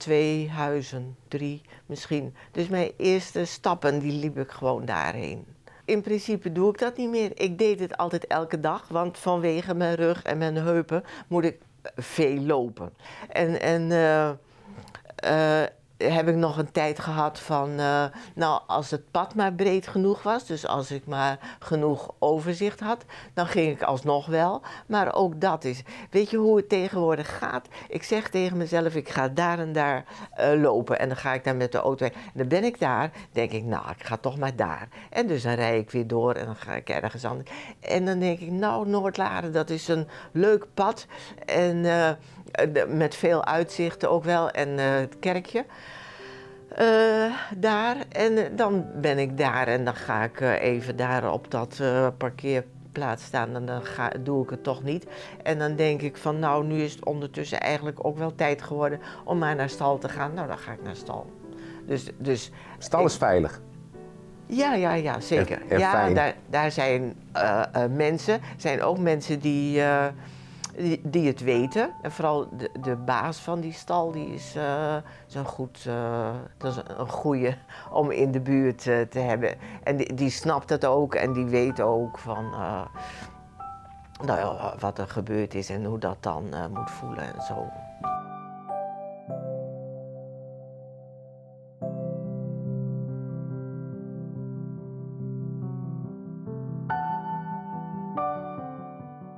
[0.05, 2.35] twee huizen, drie misschien.
[2.51, 5.45] Dus mijn eerste stappen, die liep ik gewoon daarheen.
[5.85, 7.31] In principe doe ik dat niet meer.
[7.33, 11.57] Ik deed het altijd elke dag, want vanwege mijn rug en mijn heupen moet ik
[11.95, 12.93] veel lopen.
[13.29, 14.29] En, en eh,
[15.15, 15.69] eh,
[16.11, 20.23] heb ik nog een tijd gehad van, eh, nou, als het pad maar breed genoeg
[20.23, 24.61] was, dus als ik maar genoeg overzicht had, dan ging ik alsnog wel.
[24.87, 27.67] Maar ook dat is, weet je hoe het tegenwoordig gaat?
[27.89, 31.43] Ik zeg tegen mezelf, ik ga daar en daar eh, lopen en dan ga ik
[31.43, 32.13] daar met de auto heen.
[32.13, 34.87] En dan ben ik daar, denk ik, nou, ik ga toch maar daar.
[35.09, 37.49] En dus dan rij ik weer door en dan ga ik ergens anders.
[37.79, 41.05] En dan denk ik, nou, Noordlaren, dat is een leuk pad.
[41.45, 42.11] En eh,
[42.87, 45.65] met veel uitzichten ook wel en eh, het kerkje.
[46.75, 47.95] Eh, daar.
[48.11, 51.77] En eh, dan ben ik daar en dan ga ik eh, even daar op dat
[51.81, 53.55] eh, parkeerplaats staan.
[53.55, 55.05] En dan ga, doe ik het toch niet.
[55.43, 58.99] En dan denk ik van nou, nu is het ondertussen eigenlijk ook wel tijd geworden
[59.23, 60.33] om maar naar stal te gaan.
[60.33, 61.25] Nou, dan ga ik naar stal.
[61.85, 63.61] Dus, dus stal is veilig.
[64.45, 65.61] ja, ja, ja, zeker.
[65.61, 70.05] En- en ja, daar, daar zijn eh, eh, mensen, zijn ook mensen die, eh,
[71.03, 71.93] die, het weten.
[72.01, 74.95] En vooral de, de baas van die stal, die is, eh,
[75.33, 77.57] een goed, eh, dat is een goede
[77.91, 79.55] om in de buurt eh, te hebben.
[79.83, 82.49] En die, die snapt het ook en die weet ook van,
[84.25, 87.67] nou ja, wat er gebeurd is en hoe dat dan moet voelen en zo.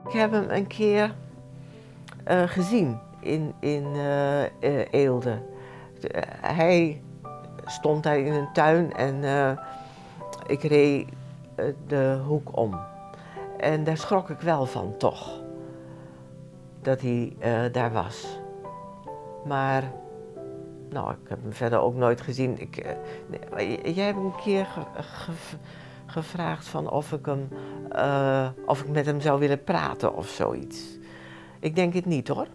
[0.08, 1.16] Ik heb hem een keer
[2.28, 5.42] eh, gezien in, in eh, eh, Eelde.
[6.00, 7.02] De- hij
[7.66, 9.24] stond daar in een tuin en
[10.48, 11.08] ik reed
[11.88, 12.80] de hoek om.
[13.58, 15.42] En daar schrok ik wel van, toch.
[16.82, 17.34] Dat hij
[17.72, 18.40] daar was.
[19.46, 19.84] Maar,
[20.90, 22.60] nou, ik heb hem verder ook nooit gezien.
[22.60, 22.96] Ik,
[23.56, 25.58] nee, jij hebt een keer ge- ge-
[26.06, 27.50] gevraagd van of ik, hem,
[28.66, 30.97] of ik met hem zou willen praten of zoiets.
[31.60, 32.48] Ik denk het niet hoor.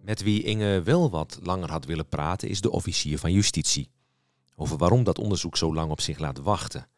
[0.00, 3.90] Met wie Inge wel wat langer had willen praten is de officier van justitie.
[4.56, 6.88] Over waarom dat onderzoek zo lang op zich laat wachten.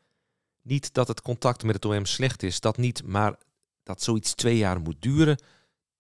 [0.63, 3.39] Niet dat het contact met het OM slecht is, dat niet, maar
[3.83, 5.43] dat zoiets twee jaar moet duren,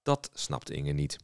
[0.02, 1.16] dat snapt Inge niet.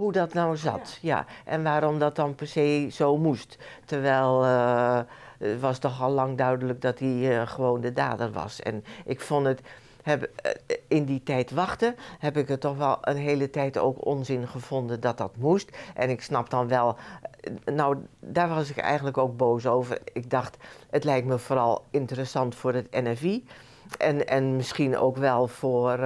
[0.00, 1.26] Hoe dat nou zat, ja.
[1.44, 3.58] En waarom dat dan per se zo moest.
[3.84, 5.00] Terwijl eh,
[5.38, 8.60] het was toch al lang duidelijk dat hij eh, gewoon de dader was.
[8.60, 9.60] En ik vond het
[10.02, 10.52] heb, eh,
[10.88, 15.00] in die tijd wachten, heb ik het toch wel een hele tijd ook onzin gevonden
[15.00, 15.76] dat dat moest.
[15.94, 16.96] En ik snap dan wel,
[17.64, 19.98] nou, daar was ik eigenlijk ook boos over.
[20.12, 20.56] Ik dacht,
[20.90, 23.44] het lijkt me vooral interessant voor het NFI.
[23.98, 25.98] En, en misschien ook wel voor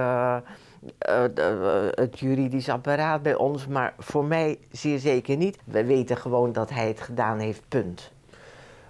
[1.09, 5.57] uh, uh, het juridisch apparaat bij ons, maar voor mij zeer zeker niet.
[5.63, 8.11] We weten gewoon dat hij het gedaan heeft, punt.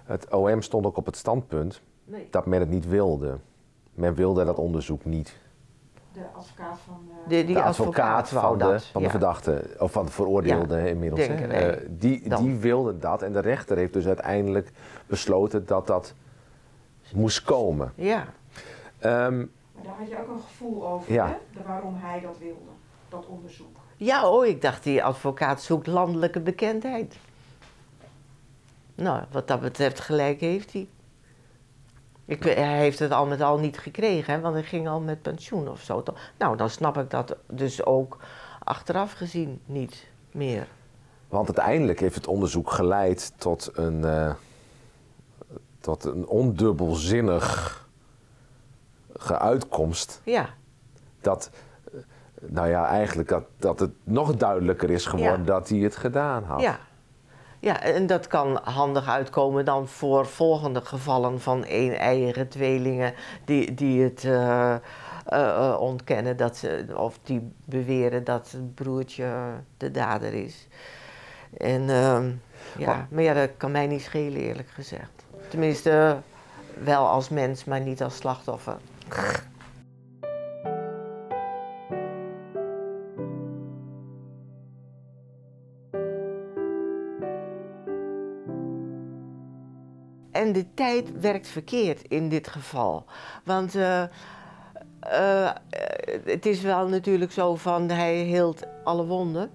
[0.04, 2.28] Het OM stond ook op het standpunt Nee.
[2.30, 3.36] dat men het niet wilde.
[3.94, 5.36] Men wilde dat onderzoek niet.
[6.12, 7.00] De advocaat van...
[7.24, 8.30] eh, De, die de advocaat, advocaat
[8.60, 11.26] wou van de, verdachte, of van de veroordeelde inmiddels.
[11.26, 11.34] hè.
[11.34, 12.44] Eh, die, Dan.
[12.44, 14.70] die wilde dat en de rechter heeft dus uiteindelijk
[15.06, 16.14] besloten dat dat
[17.14, 17.92] moest komen.
[17.94, 18.24] Ja,
[18.98, 19.44] Ehm,
[19.76, 21.26] Maar daar had je ook een gevoel over, Ja.
[21.26, 21.34] hè?
[21.52, 22.70] De waarom hij dat wilde,
[23.08, 23.76] dat onderzoek.
[23.96, 27.16] ja oh, ik dacht die advocaat zoekt landelijke bekendheid.
[28.94, 30.88] Nou, wat dat betreft gelijk heeft hij.
[32.24, 35.22] Ik, hij heeft het al met al niet gekregen, hè, want hij ging al met
[35.22, 36.02] pensioen of zo.
[36.02, 36.18] toch?
[36.38, 38.16] Nou, dan snap ik dat dus ook
[38.64, 40.68] achteraf gezien niet meer.
[41.28, 44.34] want uiteindelijk heeft het onderzoek geleid tot een, eh,
[45.80, 47.85] tot een ondubbelzinnig
[49.28, 50.20] uitkomst.
[50.24, 50.48] Ja,
[51.20, 51.50] Dat,
[51.92, 51.98] eh,
[52.40, 55.44] nou ja, eigenlijk dat, dat het nog duidelijker is geworden Ja.
[55.44, 56.60] dat hij het gedaan had.
[56.60, 56.78] ja.
[57.60, 64.02] Ja, en dat kan handig uitkomen dan voor volgende gevallen van een-eigen tweelingen die, die
[64.02, 64.74] het eh,
[65.24, 69.28] eh, ontkennen dat ze, of die beweren dat het broertje
[69.76, 70.68] de dader is.
[71.58, 72.30] En ehm,
[72.78, 75.10] ja, Maar- maar ja, dat kan mij niet schelen eerlijk gezegd.
[75.48, 76.16] Tenminste,
[76.82, 78.76] wel als mens, maar niet als slachtoffer.
[90.36, 93.04] En de tijd werkt verkeerd in dit geval.
[93.44, 94.02] Want eh,
[95.00, 95.50] eh,
[96.24, 99.50] het is wel natuurlijk zo van hij hield alle wonden.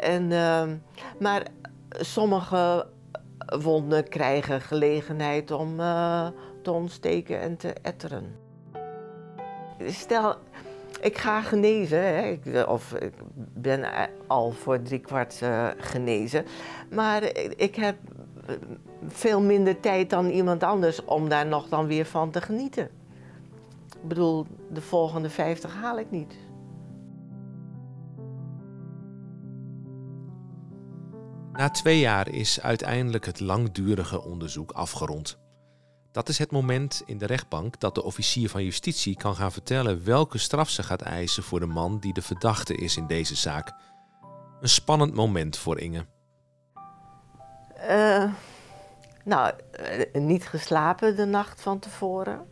[0.00, 0.76] En, ehm,
[1.18, 1.46] maar
[1.90, 2.86] sommige
[3.62, 6.26] wonden krijgen gelegenheid om eh,
[6.62, 8.43] te ontsteken en te etteren.
[9.86, 10.36] Stel,
[11.00, 13.12] ik ga genezen, hè, ik, of ik
[13.54, 13.84] ben
[14.26, 16.44] al voor driekwart eh genezen.
[16.90, 17.22] Maar
[17.56, 17.96] ik heb
[18.46, 18.54] eh,
[19.06, 22.84] veel minder tijd dan iemand anders om daar nog dan weer van te genieten.
[24.02, 26.34] Ik bedoel, de volgende 50 haal ik niet.
[31.52, 35.43] Na twee jaar is uiteindelijk het langdurige onderzoek afgerond.
[36.14, 40.04] Dat is het moment in de rechtbank dat de officier van justitie kan gaan vertellen
[40.04, 43.72] welke straf ze gaat eisen voor de man die de verdachte is in deze zaak.
[44.60, 46.06] Een spannend moment voor Inge.
[47.76, 48.24] Eh,
[49.24, 52.46] nou, eh, niet geslapen de nacht van tevoren.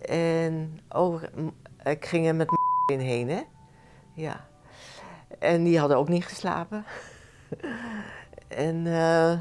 [0.00, 2.48] En oh, m- ik ging er met
[2.92, 3.42] in heen, hè?
[4.14, 4.46] Ja.
[5.38, 6.84] En die hadden ook niet geslapen.
[8.48, 9.38] en eh,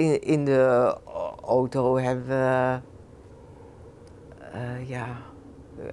[0.00, 0.96] in, in de
[1.44, 2.78] auto hebben we,
[4.52, 5.06] eh, ja,
[5.78, 5.88] eh,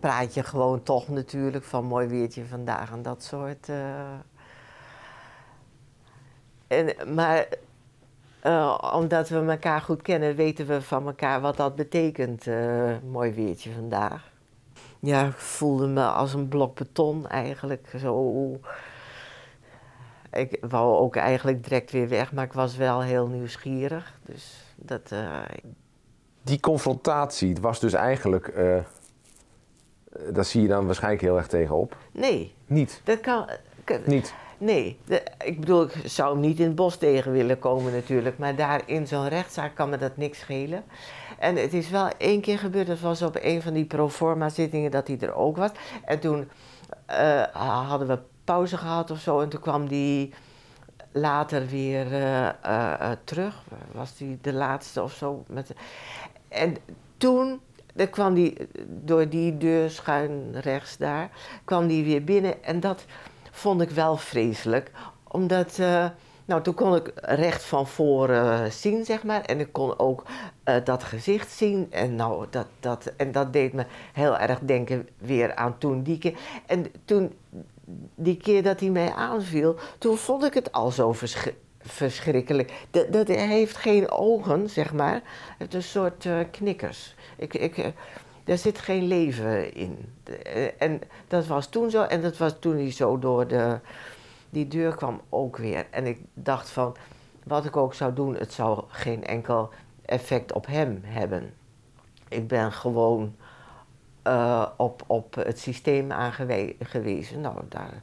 [0.00, 3.68] praat je gewoon toch natuurlijk van mooi weertje vandaag en dat soort.
[3.68, 4.14] eh,
[6.66, 7.46] en, maar
[8.92, 12.46] omdat we elkaar goed kennen, weten we van elkaar wat dat betekent.
[13.10, 14.32] mooi weertje vandaag.
[15.00, 17.92] Ja, ik voelde me als een blok beton eigenlijk.
[17.96, 18.32] Zo.
[20.36, 24.18] Ik wou ook eigenlijk direct weer weg, maar ik was wel heel nieuwsgierig.
[24.26, 25.12] Dus dat.
[25.12, 25.40] eh,
[26.42, 28.76] Die confrontatie het was dus eigenlijk, eh,
[30.32, 31.96] daar zie je dan waarschijnlijk heel erg tegenop.
[32.12, 33.48] nee, Niet, dat kan.
[34.04, 34.34] niet.
[34.58, 38.38] Nee, de- ik bedoel, ik zou hem niet in het bos tegen willen komen natuurlijk.
[38.38, 40.84] Maar daar in zo'n rechtszaak kan me dat niks schelen.
[41.38, 44.90] En het is wel één keer gebeurd, dat was op een van die proforma zittingen
[44.90, 45.70] dat hij er ook was.
[46.04, 46.48] En toen
[47.06, 47.42] eh,
[47.88, 49.40] hadden we pauze gehad of zo.
[49.40, 50.32] En toen kwam die
[51.16, 53.62] later weer eh, eh, eh, terug.
[53.92, 55.44] Was die de laatste of zo?
[55.48, 55.70] Met,
[56.48, 56.76] en
[57.16, 57.60] toen
[57.94, 61.30] dan kwam die door die deur schuin rechts daar,
[61.64, 62.64] kwam die weer binnen.
[62.64, 63.04] En dat
[63.50, 64.90] vond ik wel vreselijk.
[65.28, 65.78] Omdat,
[66.44, 69.40] nou toen kon ik recht van voren zien, zeg maar.
[69.40, 70.22] En ik kon ook
[70.84, 71.86] dat gezicht zien.
[71.90, 76.18] En, nou, dat, dat, en dat deed me heel erg denken weer aan toen die
[76.18, 76.38] keer.
[76.66, 77.32] En toen,
[78.14, 82.72] die keer dat hij mij aanviel, toen vond ik het al zo verschri- verschrikkelijk.
[82.90, 85.12] Dat, dat, hij heeft geen ogen, zeg maar.
[85.12, 85.22] Hij
[85.58, 87.14] heeft een soort eh, knikkers.
[87.36, 87.86] Ik, ik, eh,
[88.44, 90.12] daar zit geen leven in.
[90.42, 92.02] Eh, En dat was toen zo.
[92.02, 93.78] En dat was toen hij zo door de,
[94.50, 95.86] die deur kwam ook weer.
[95.90, 96.96] En ik dacht van,
[97.44, 99.70] wat ik ook zou doen, het zou geen enkel
[100.04, 101.54] effect op hem hebben.
[102.28, 103.34] ik ben gewoon
[104.26, 107.40] eh, op, op het systeem aangewezen.
[107.40, 108.02] Nou, daar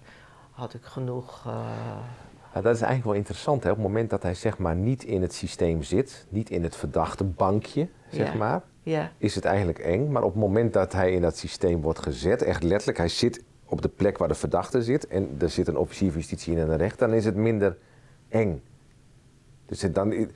[0.51, 1.43] had ik genoeg.
[1.47, 3.63] eh, dat is eigenlijk wel interessant.
[3.63, 3.69] Hè?
[3.69, 6.75] Op het moment dat hij zeg maar niet in het systeem zit, niet in het
[6.75, 8.37] verdachte bankje, zeg Ja.
[8.37, 10.11] maar, ja, is het eigenlijk eng.
[10.11, 13.43] Maar op het moment dat hij in dat systeem wordt gezet, echt letterlijk, hij zit
[13.65, 16.59] op de plek waar de verdachte zit en er zit een officier van justitie in
[16.59, 17.77] en een rechter, dan is het minder
[18.29, 18.61] eng.
[19.65, 20.27] Dus dan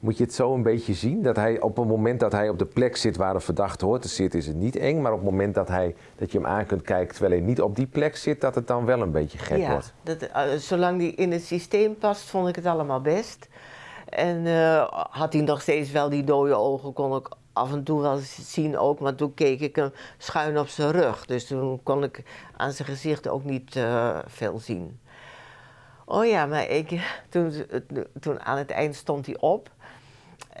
[0.00, 2.58] moet je het zo een beetje zien dat hij op het moment dat hij op
[2.58, 5.00] de plek zit waar een verdachte hoort te zitten, is het niet eng.
[5.00, 7.60] Maar op het moment dat, hij, dat je hem aan kunt kijken terwijl hij niet
[7.60, 9.70] op die plek zit, dat het dan wel een beetje gek ja.
[9.70, 9.92] wordt.
[10.02, 13.48] Dat, eh, zolang die in het systeem past, vond ik het allemaal best.
[14.08, 18.00] En eh, had hij nog steeds wel die dode ogen, kon ik af en toe
[18.00, 19.00] wel zien ook.
[19.00, 21.26] Maar toen keek ik hem schuin op zijn rug.
[21.26, 22.22] Dus toen kon ik
[22.56, 25.00] aan zijn gezicht ook niet eh, veel zien.
[26.04, 26.90] Oh ja, maar ik,
[27.28, 27.52] toen,
[28.20, 29.70] toen aan het eind stond hij op.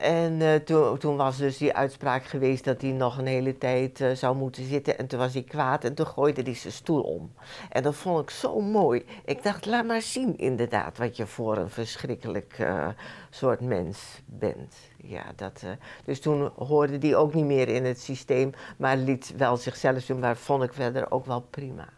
[0.00, 0.54] En eh,
[0.98, 4.64] toen, was dus die uitspraak geweest dat hij nog een hele tijd eh, zou moeten
[4.64, 4.98] zitten.
[4.98, 7.32] En toen was hij kwaad en toen gooide hij zijn stoel om.
[7.70, 9.04] En dat vond ik zo mooi.
[9.24, 12.88] Ik dacht, laat maar zien inderdaad wat je voor een verschrikkelijk eh,
[13.30, 14.74] soort mens bent.
[14.96, 15.64] Ja, dat,
[16.04, 20.18] dus toen hoorde hij ook niet meer in het systeem, maar liet wel zichzelf doen.
[20.18, 21.88] Maar vond ik verder ook wel prima.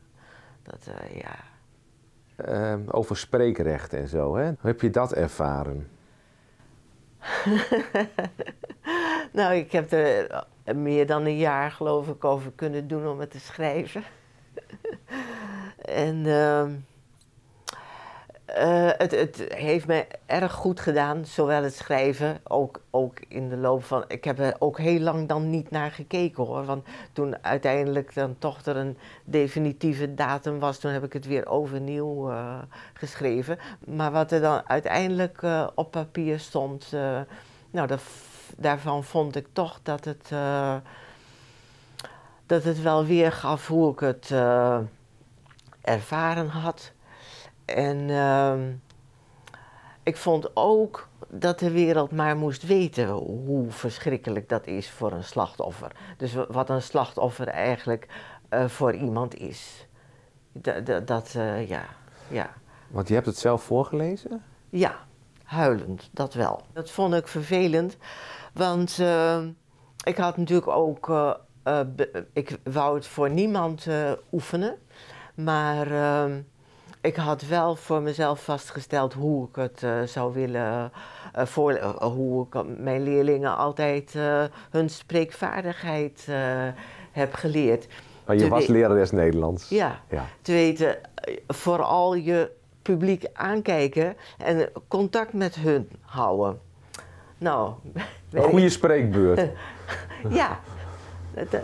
[0.62, 1.36] Dat, ja.
[2.36, 4.36] Ehm, over spreekrecht en zo.
[4.36, 4.44] Hè?
[4.44, 5.88] Hoe heb je dat ervaren?
[9.32, 10.30] Nou, ik heb er
[10.64, 14.02] eh, meer dan een jaar geloof ik over kunnen doen om het te schrijven.
[16.06, 16.72] en ehm,
[18.54, 23.56] eh, het, het heeft me erg goed gedaan, zowel het schrijven, ook, ook in de
[23.56, 24.04] loop van...
[24.08, 28.36] Ik heb er ook heel lang dan niet naar gekeken hoor, want toen uiteindelijk dan
[28.38, 32.58] toch er een definitieve datum was, toen heb ik het weer overnieuw eh,
[32.92, 33.58] geschreven.
[33.86, 36.92] Maar wat er dan uiteindelijk eh, op papier stond,
[37.70, 37.98] nou,
[38.56, 40.30] daarvan vond ik toch dat het,
[42.46, 44.30] dat het wel weergaf hoe ik het
[45.80, 46.92] ervaren had.
[47.74, 48.70] En ehm,
[50.02, 55.24] ik vond ook dat de wereld maar moest weten hoe verschrikkelijk dat is voor een
[55.24, 55.92] slachtoffer.
[56.16, 58.06] Dus wa- wat een slachtoffer eigenlijk
[58.48, 59.86] eh, voor iemand is.
[61.04, 61.84] Dat, eh, ja,
[62.28, 62.50] ja.
[62.88, 64.42] Want je hebt het zelf voorgelezen?
[64.70, 64.94] Ja,
[65.44, 66.60] huilend, dat wel.
[66.72, 67.96] Dat vond ik vervelend,
[68.54, 69.42] want eh,
[70.04, 71.08] ik had natuurlijk ook,
[71.62, 71.80] eh,
[72.32, 73.86] ik wou het voor niemand
[74.32, 74.78] oefenen,
[75.34, 76.34] maar eh,
[77.02, 80.92] ik had wel voor mezelf vastgesteld hoe ik het eh, zou willen,
[81.32, 84.14] eh, voor, eh, hoe ik mijn leerlingen altijd
[84.70, 86.26] hun spreekvaardigheid
[87.12, 87.86] heb geleerd.
[88.26, 89.68] Maar je Te was lerares Nederlands.
[89.68, 90.24] Ja, Ja.
[90.42, 90.96] te weten,
[91.46, 92.50] vooral je
[92.82, 96.60] publiek aankijken en contact met hun houden.
[97.38, 97.72] Nou,
[98.32, 99.50] Een goede spreekbeurt.
[100.28, 100.60] ja,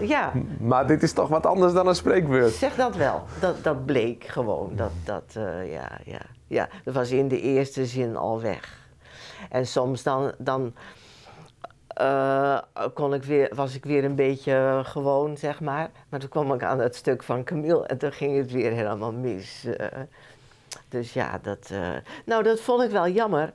[0.01, 2.53] ja, maar dit is toch wat anders dan een spreekbeurt?
[2.53, 3.23] zeg dat wel.
[3.41, 4.73] Dat, dat bleek gewoon.
[4.77, 8.79] Dat, dat, eh, ja, ja, ja, dat was in de eerste zin al weg.
[9.51, 10.75] En soms dan, dan
[11.99, 12.59] eh,
[12.95, 15.91] kon ik weer, was ik weer een beetje gewoon, zeg maar.
[16.09, 19.13] Maar toen kwam ik aan het stuk van Camille en toen ging het weer helemaal
[19.13, 19.65] mis.
[19.65, 19.87] eh.
[20.89, 21.89] dus ja, dat, eh,
[22.25, 23.53] nou, dat vond ik wel jammer.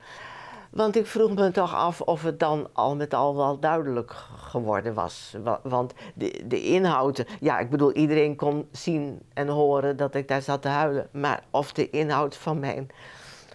[0.74, 4.94] Want ik vroeg me toch af of het dan al met al wel duidelijk geworden
[4.94, 5.36] was.
[5.42, 10.28] Wa- Want de, de inhoud, ja, ik bedoel, iedereen kon zien en horen dat ik
[10.28, 11.08] daar zat te huilen.
[11.12, 12.88] Maar of de inhoud van mijn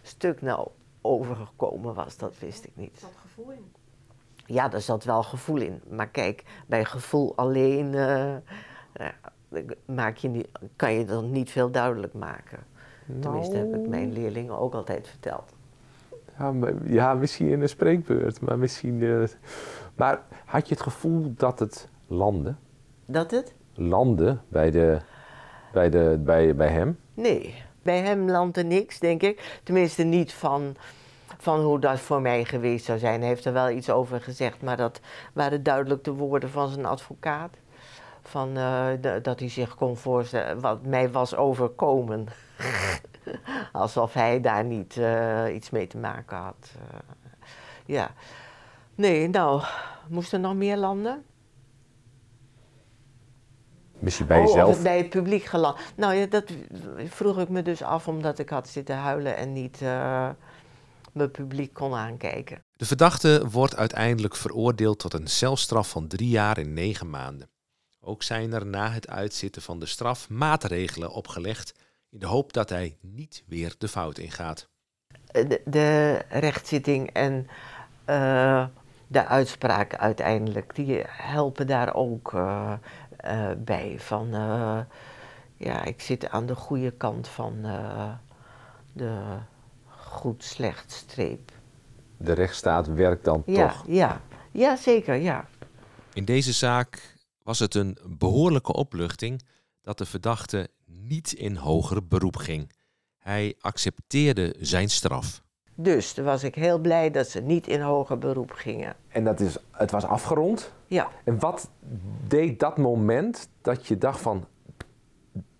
[0.02, 0.68] stuk nou
[1.02, 2.94] overgekomen was, dat wist ik niet.
[2.94, 3.72] Er zat gevoel in.
[4.46, 5.82] Ja, daar zat wel gevoel in.
[5.90, 8.36] Maar kijk, bij gevoel alleen eh,
[8.94, 9.14] ja,
[9.86, 12.60] maak je niet, kan je dan niet veel duidelijk maken.
[13.22, 15.54] Tenminste, heb ik mijn leerlingen ook altijd verteld.
[16.40, 18.42] Ja, maar- ja, misschien in een spreekbeurt.
[18.42, 19.04] Maar misschien...
[19.04, 19.24] eh,
[19.96, 22.56] maar had je het gevoel dat het landde?
[23.06, 23.54] Dat het?
[23.74, 24.98] Landde bij, de,
[25.74, 27.00] bij, de, bij, bij hem?
[27.14, 29.60] Nee, bij hem landde niks, denk ik.
[29.64, 30.76] Tenminste, niet van,
[31.38, 33.20] van hoe dat voor mij geweest zou zijn.
[33.20, 35.00] Hij heeft er wel iets over gezegd, maar dat
[35.34, 37.54] waren duidelijk de woorden van zijn advocaat.
[38.22, 38.88] Van, eh,
[39.22, 42.26] dat hij zich kon voorstellen wat mij was overkomen.
[43.72, 46.72] Alsof hij daar niet eh, iets mee te maken had.
[46.76, 47.00] Eh,
[47.86, 48.12] ja.
[48.96, 49.64] Nee, nou,
[50.08, 51.24] moest er nog meer landen?
[54.00, 54.82] Misschien bij Oh, of jezelf?
[54.82, 55.78] bij het publiek geland.
[55.96, 56.52] Nou ja, dat
[57.06, 60.30] vroeg ik me dus af omdat ik had zitten huilen en niet eh,
[61.14, 62.64] mijn publiek kon aankijken.
[62.76, 67.50] De verdachte wordt uiteindelijk veroordeeld tot een celstraf van drie jaar en negen maanden.
[68.02, 71.74] Ook zijn er na het uitzitten van de straf maatregelen opgelegd
[72.10, 74.70] in de hoop dat hij niet weer de fout ingaat.
[75.32, 77.47] De, de rechtszitting en
[78.05, 78.66] eh,
[79.07, 82.74] de uitspraken uiteindelijk, die helpen daar ook eh,
[83.18, 83.95] eh, bij.
[83.99, 84.80] Van, eh,
[85.55, 88.14] ja, ik zit aan de goede kant van eh,
[88.93, 89.38] de
[89.88, 91.51] goed-slecht streep.
[92.18, 93.84] De rechtsstaat werkt dan Ja, toch.
[93.88, 95.47] ja, ja, zeker, ja.
[96.14, 99.41] In deze zaak was het een behoorlijke opluchting
[99.82, 100.70] dat de verdachte
[101.10, 102.72] niet in hoger beroep ging.
[103.18, 105.41] Hij accepteerde zijn straf.
[105.76, 108.95] Dus toen was ik heel blij dat ze niet in hoger beroep gingen.
[109.07, 110.74] En dat is, het was afgerond.
[110.88, 111.70] Ja, En wat
[112.28, 114.47] deed dat moment dat je dacht van,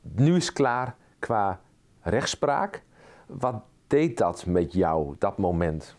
[0.02, 1.60] nu is klaar qua
[2.02, 2.84] rechtspraak?
[3.26, 3.56] Wat
[3.88, 5.96] deed dat met jou, dat moment?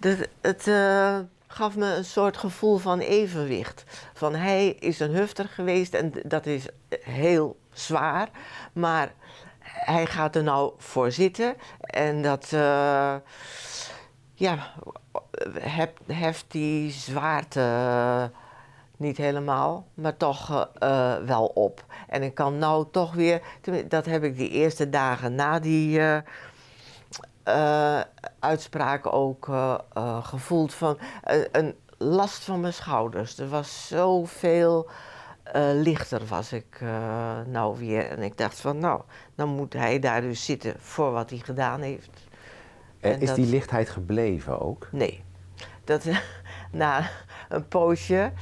[0.00, 3.84] het, het eh, gaf me een soort gevoel van evenwicht.
[4.14, 6.68] Van hij is een hufter geweest en dat is
[7.00, 8.28] heel zwaar.
[8.72, 9.12] Maar
[9.66, 13.14] hij gaat er nou voor zitten en dat eh,
[14.34, 14.72] ja,
[16.06, 18.30] heft die zwaarte
[18.96, 21.84] niet helemaal, maar toch eh, wel op.
[22.08, 23.42] En ik kan nou toch weer,
[23.88, 26.00] dat heb ik die eerste dagen na die
[27.42, 28.00] eh,
[28.38, 29.48] uitspraak ook
[30.22, 30.98] gevoeld van
[31.52, 33.38] een last van mijn schouders.
[33.38, 34.90] Er was zoveel
[35.52, 38.08] eh, lichter was ik eh, nou weer.
[38.10, 39.00] En ik dacht van nou,
[39.34, 42.10] dan moet hij daar dus zitten voor wat hij gedaan heeft.
[43.00, 44.88] En En is dat- die lichtheid gebleven ook?
[44.92, 45.24] Nee.
[45.84, 46.04] Dat,
[46.72, 47.08] na
[47.48, 48.32] een poosje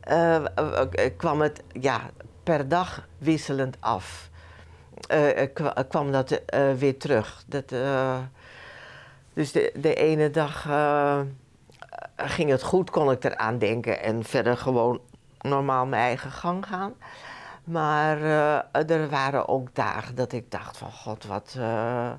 [0.00, 0.44] eh, eh,
[0.92, 2.00] eh, kwam het ja,
[2.42, 4.30] per dag wisselend af.
[5.08, 7.42] Eh, eh, kwa- kwam dat eh, weer terug.
[7.46, 8.18] Dat, eh,
[9.34, 11.20] dus de, de ene dag eh,
[12.16, 15.00] ging het goed, kon ik eraan denken en verder gewoon
[15.48, 16.94] normaal mijn eigen gang gaan.
[17.68, 22.12] Maar eh, er waren ook dagen dat ik dacht van god, wat eh,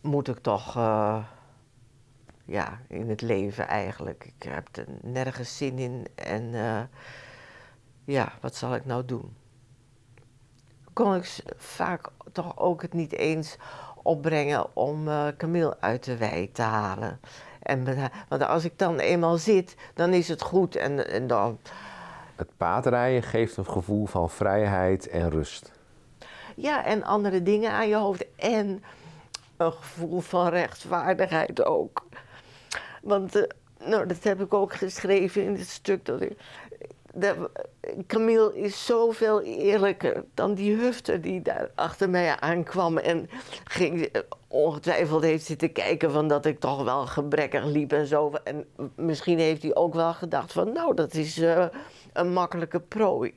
[0.00, 1.24] moet ik toch eh,
[2.44, 4.24] ja, in het leven eigenlijk.
[4.24, 6.52] Ik heb er nergens zin in en
[8.04, 9.36] ja, wat zal ik nou doen?
[10.92, 13.56] Kon ik vaak toch ook het niet eens
[14.02, 17.20] opbrengen om Camille uit de wei te halen.
[17.62, 21.58] En, me- want als ik dan eenmaal zit, dan is het goed en, en dan...
[22.36, 25.72] Het paardrijden geeft een gevoel van vrijheid en rust.
[26.56, 28.26] Ja, en andere dingen aan je hoofd.
[28.36, 28.82] En
[29.56, 32.06] een gevoel van rechtvaardigheid ook.
[33.02, 33.42] Want, eh,
[33.88, 36.04] nou, dat heb ik ook geschreven in het stuk.
[36.04, 36.38] Dat ik,
[37.18, 37.36] dat,
[38.06, 42.98] Camille is zoveel eerlijker dan die hufter die daar achter mij aankwam.
[42.98, 43.30] En
[43.64, 48.32] ging, eh, ongetwijfeld heeft zitten kijken van dat ik toch wel gebrekkig liep en zo.
[48.44, 51.66] En misschien heeft hij ook wel gedacht van nou, dat is eh,
[52.12, 53.34] een makkelijke prooi.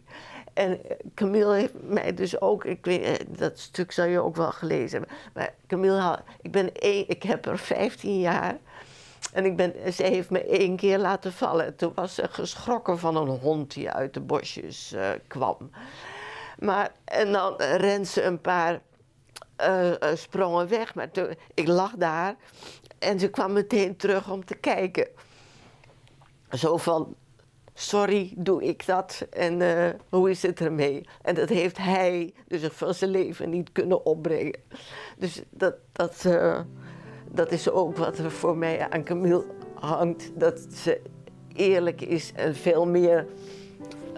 [0.54, 4.52] En eh, Camille heeft mij dus ook, ik weet, dat stuk zal je ook wel
[4.52, 5.18] gelezen hebben.
[5.34, 8.58] Maar Camille, ik, ben één, ik heb er 15 jaar.
[9.32, 11.76] En ik ben, ze heeft me één keer laten vallen.
[11.76, 15.72] Toen was ze geschrokken van een hond die uit de bosjes eh, kwam.
[16.60, 18.82] Maar, en dan rent ze een paar
[19.56, 20.96] eh, eh, sprongen weg.
[20.96, 21.10] Maar
[21.54, 22.36] ik lag daar
[23.00, 25.08] en ze kwam meteen terug om te kijken.
[26.52, 27.16] Zo van,
[27.74, 29.28] sorry, doe ik dat?
[29.30, 29.62] En
[30.10, 31.08] hoe is het ermee?
[31.22, 34.60] En dat heeft hij dus van zijn leven niet kunnen opbrengen.
[35.18, 36.26] Dus dat, dat,
[37.34, 40.32] dat is ook wat er voor mij aan Camille hangt.
[40.40, 41.02] Dat ze
[41.54, 43.28] eerlijk is en veel meer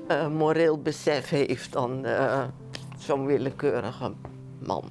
[0.08, 2.44] eh, moreel besef heeft dan eh,
[2.98, 4.14] zo'n willekeurige
[4.60, 4.90] man.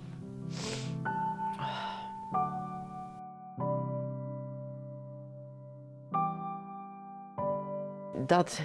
[8.26, 8.60] dat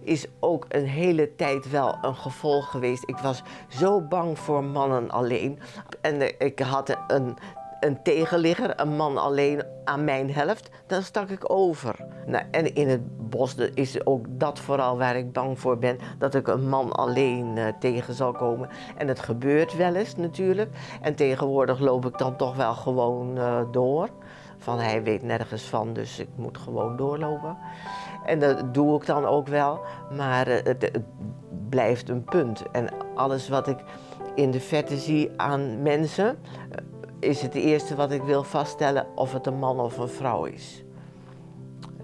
[0.00, 3.02] is ook een hele tijd wel een gevolg geweest.
[3.06, 5.58] Ik was zo bang voor mannen alleen.
[6.00, 7.36] En eh, ik had een,
[7.80, 10.70] een tegenligger, een man alleen aan mijn helft.
[10.86, 11.96] Dan stak ik over.
[12.26, 15.98] Nou, en in het bos is ook dat vooral waar ik bang voor ben.
[16.18, 18.68] Dat ik een man alleen eh, tegen zal komen.
[18.96, 20.70] En het gebeurt wel eens natuurlijk.
[21.00, 24.08] En tegenwoordig loop ik dan toch wel gewoon eh, door.
[24.58, 27.56] Van hij weet nergens van, dus ik moet gewoon doorlopen.
[28.24, 29.80] En dat doe ik dan ook wel,
[30.16, 31.04] maar eh, het, het
[31.68, 32.62] blijft een punt.
[32.72, 33.78] En alles wat ik
[34.34, 36.38] in de verte zie aan mensen,
[37.20, 40.82] is het eerste wat ik wil vaststellen of het een man of een vrouw is.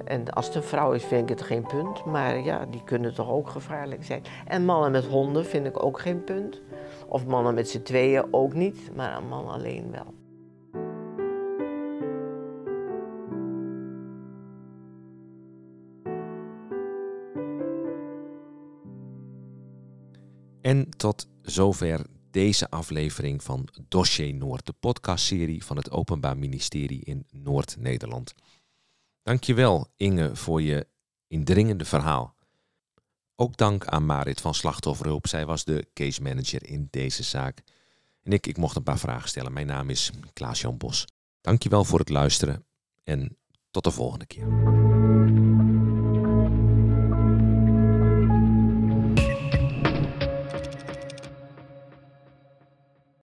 [0.05, 2.05] En als het een vrouw is, vind ik het geen punt.
[2.05, 4.23] Maar ja, die kunnen toch ook gevaarlijk zijn.
[4.47, 6.63] En mannen met honden vind ik ook geen punt.
[7.09, 10.15] Of mannen met z'n tweeën ook niet, maar een man alleen wel.
[20.61, 27.27] En tot zover deze aflevering van Dossier Noord, de podcastserie van het Openbaar Ministerie in
[27.31, 28.35] Noord-Nederland.
[29.23, 30.87] Dankjewel Inge voor je
[31.27, 32.35] indringende verhaal.
[33.37, 35.27] Ook dank aan Marit van Slachtofferhulp.
[35.27, 37.63] Zij was de case manager in deze zaak.
[38.23, 39.53] En ik, ik mocht een paar vragen stellen.
[39.53, 41.05] Mijn naam is Klaas-Jan Bos.
[41.41, 42.67] Dankjewel voor het luisteren
[43.05, 43.39] en
[43.71, 44.47] tot de volgende keer.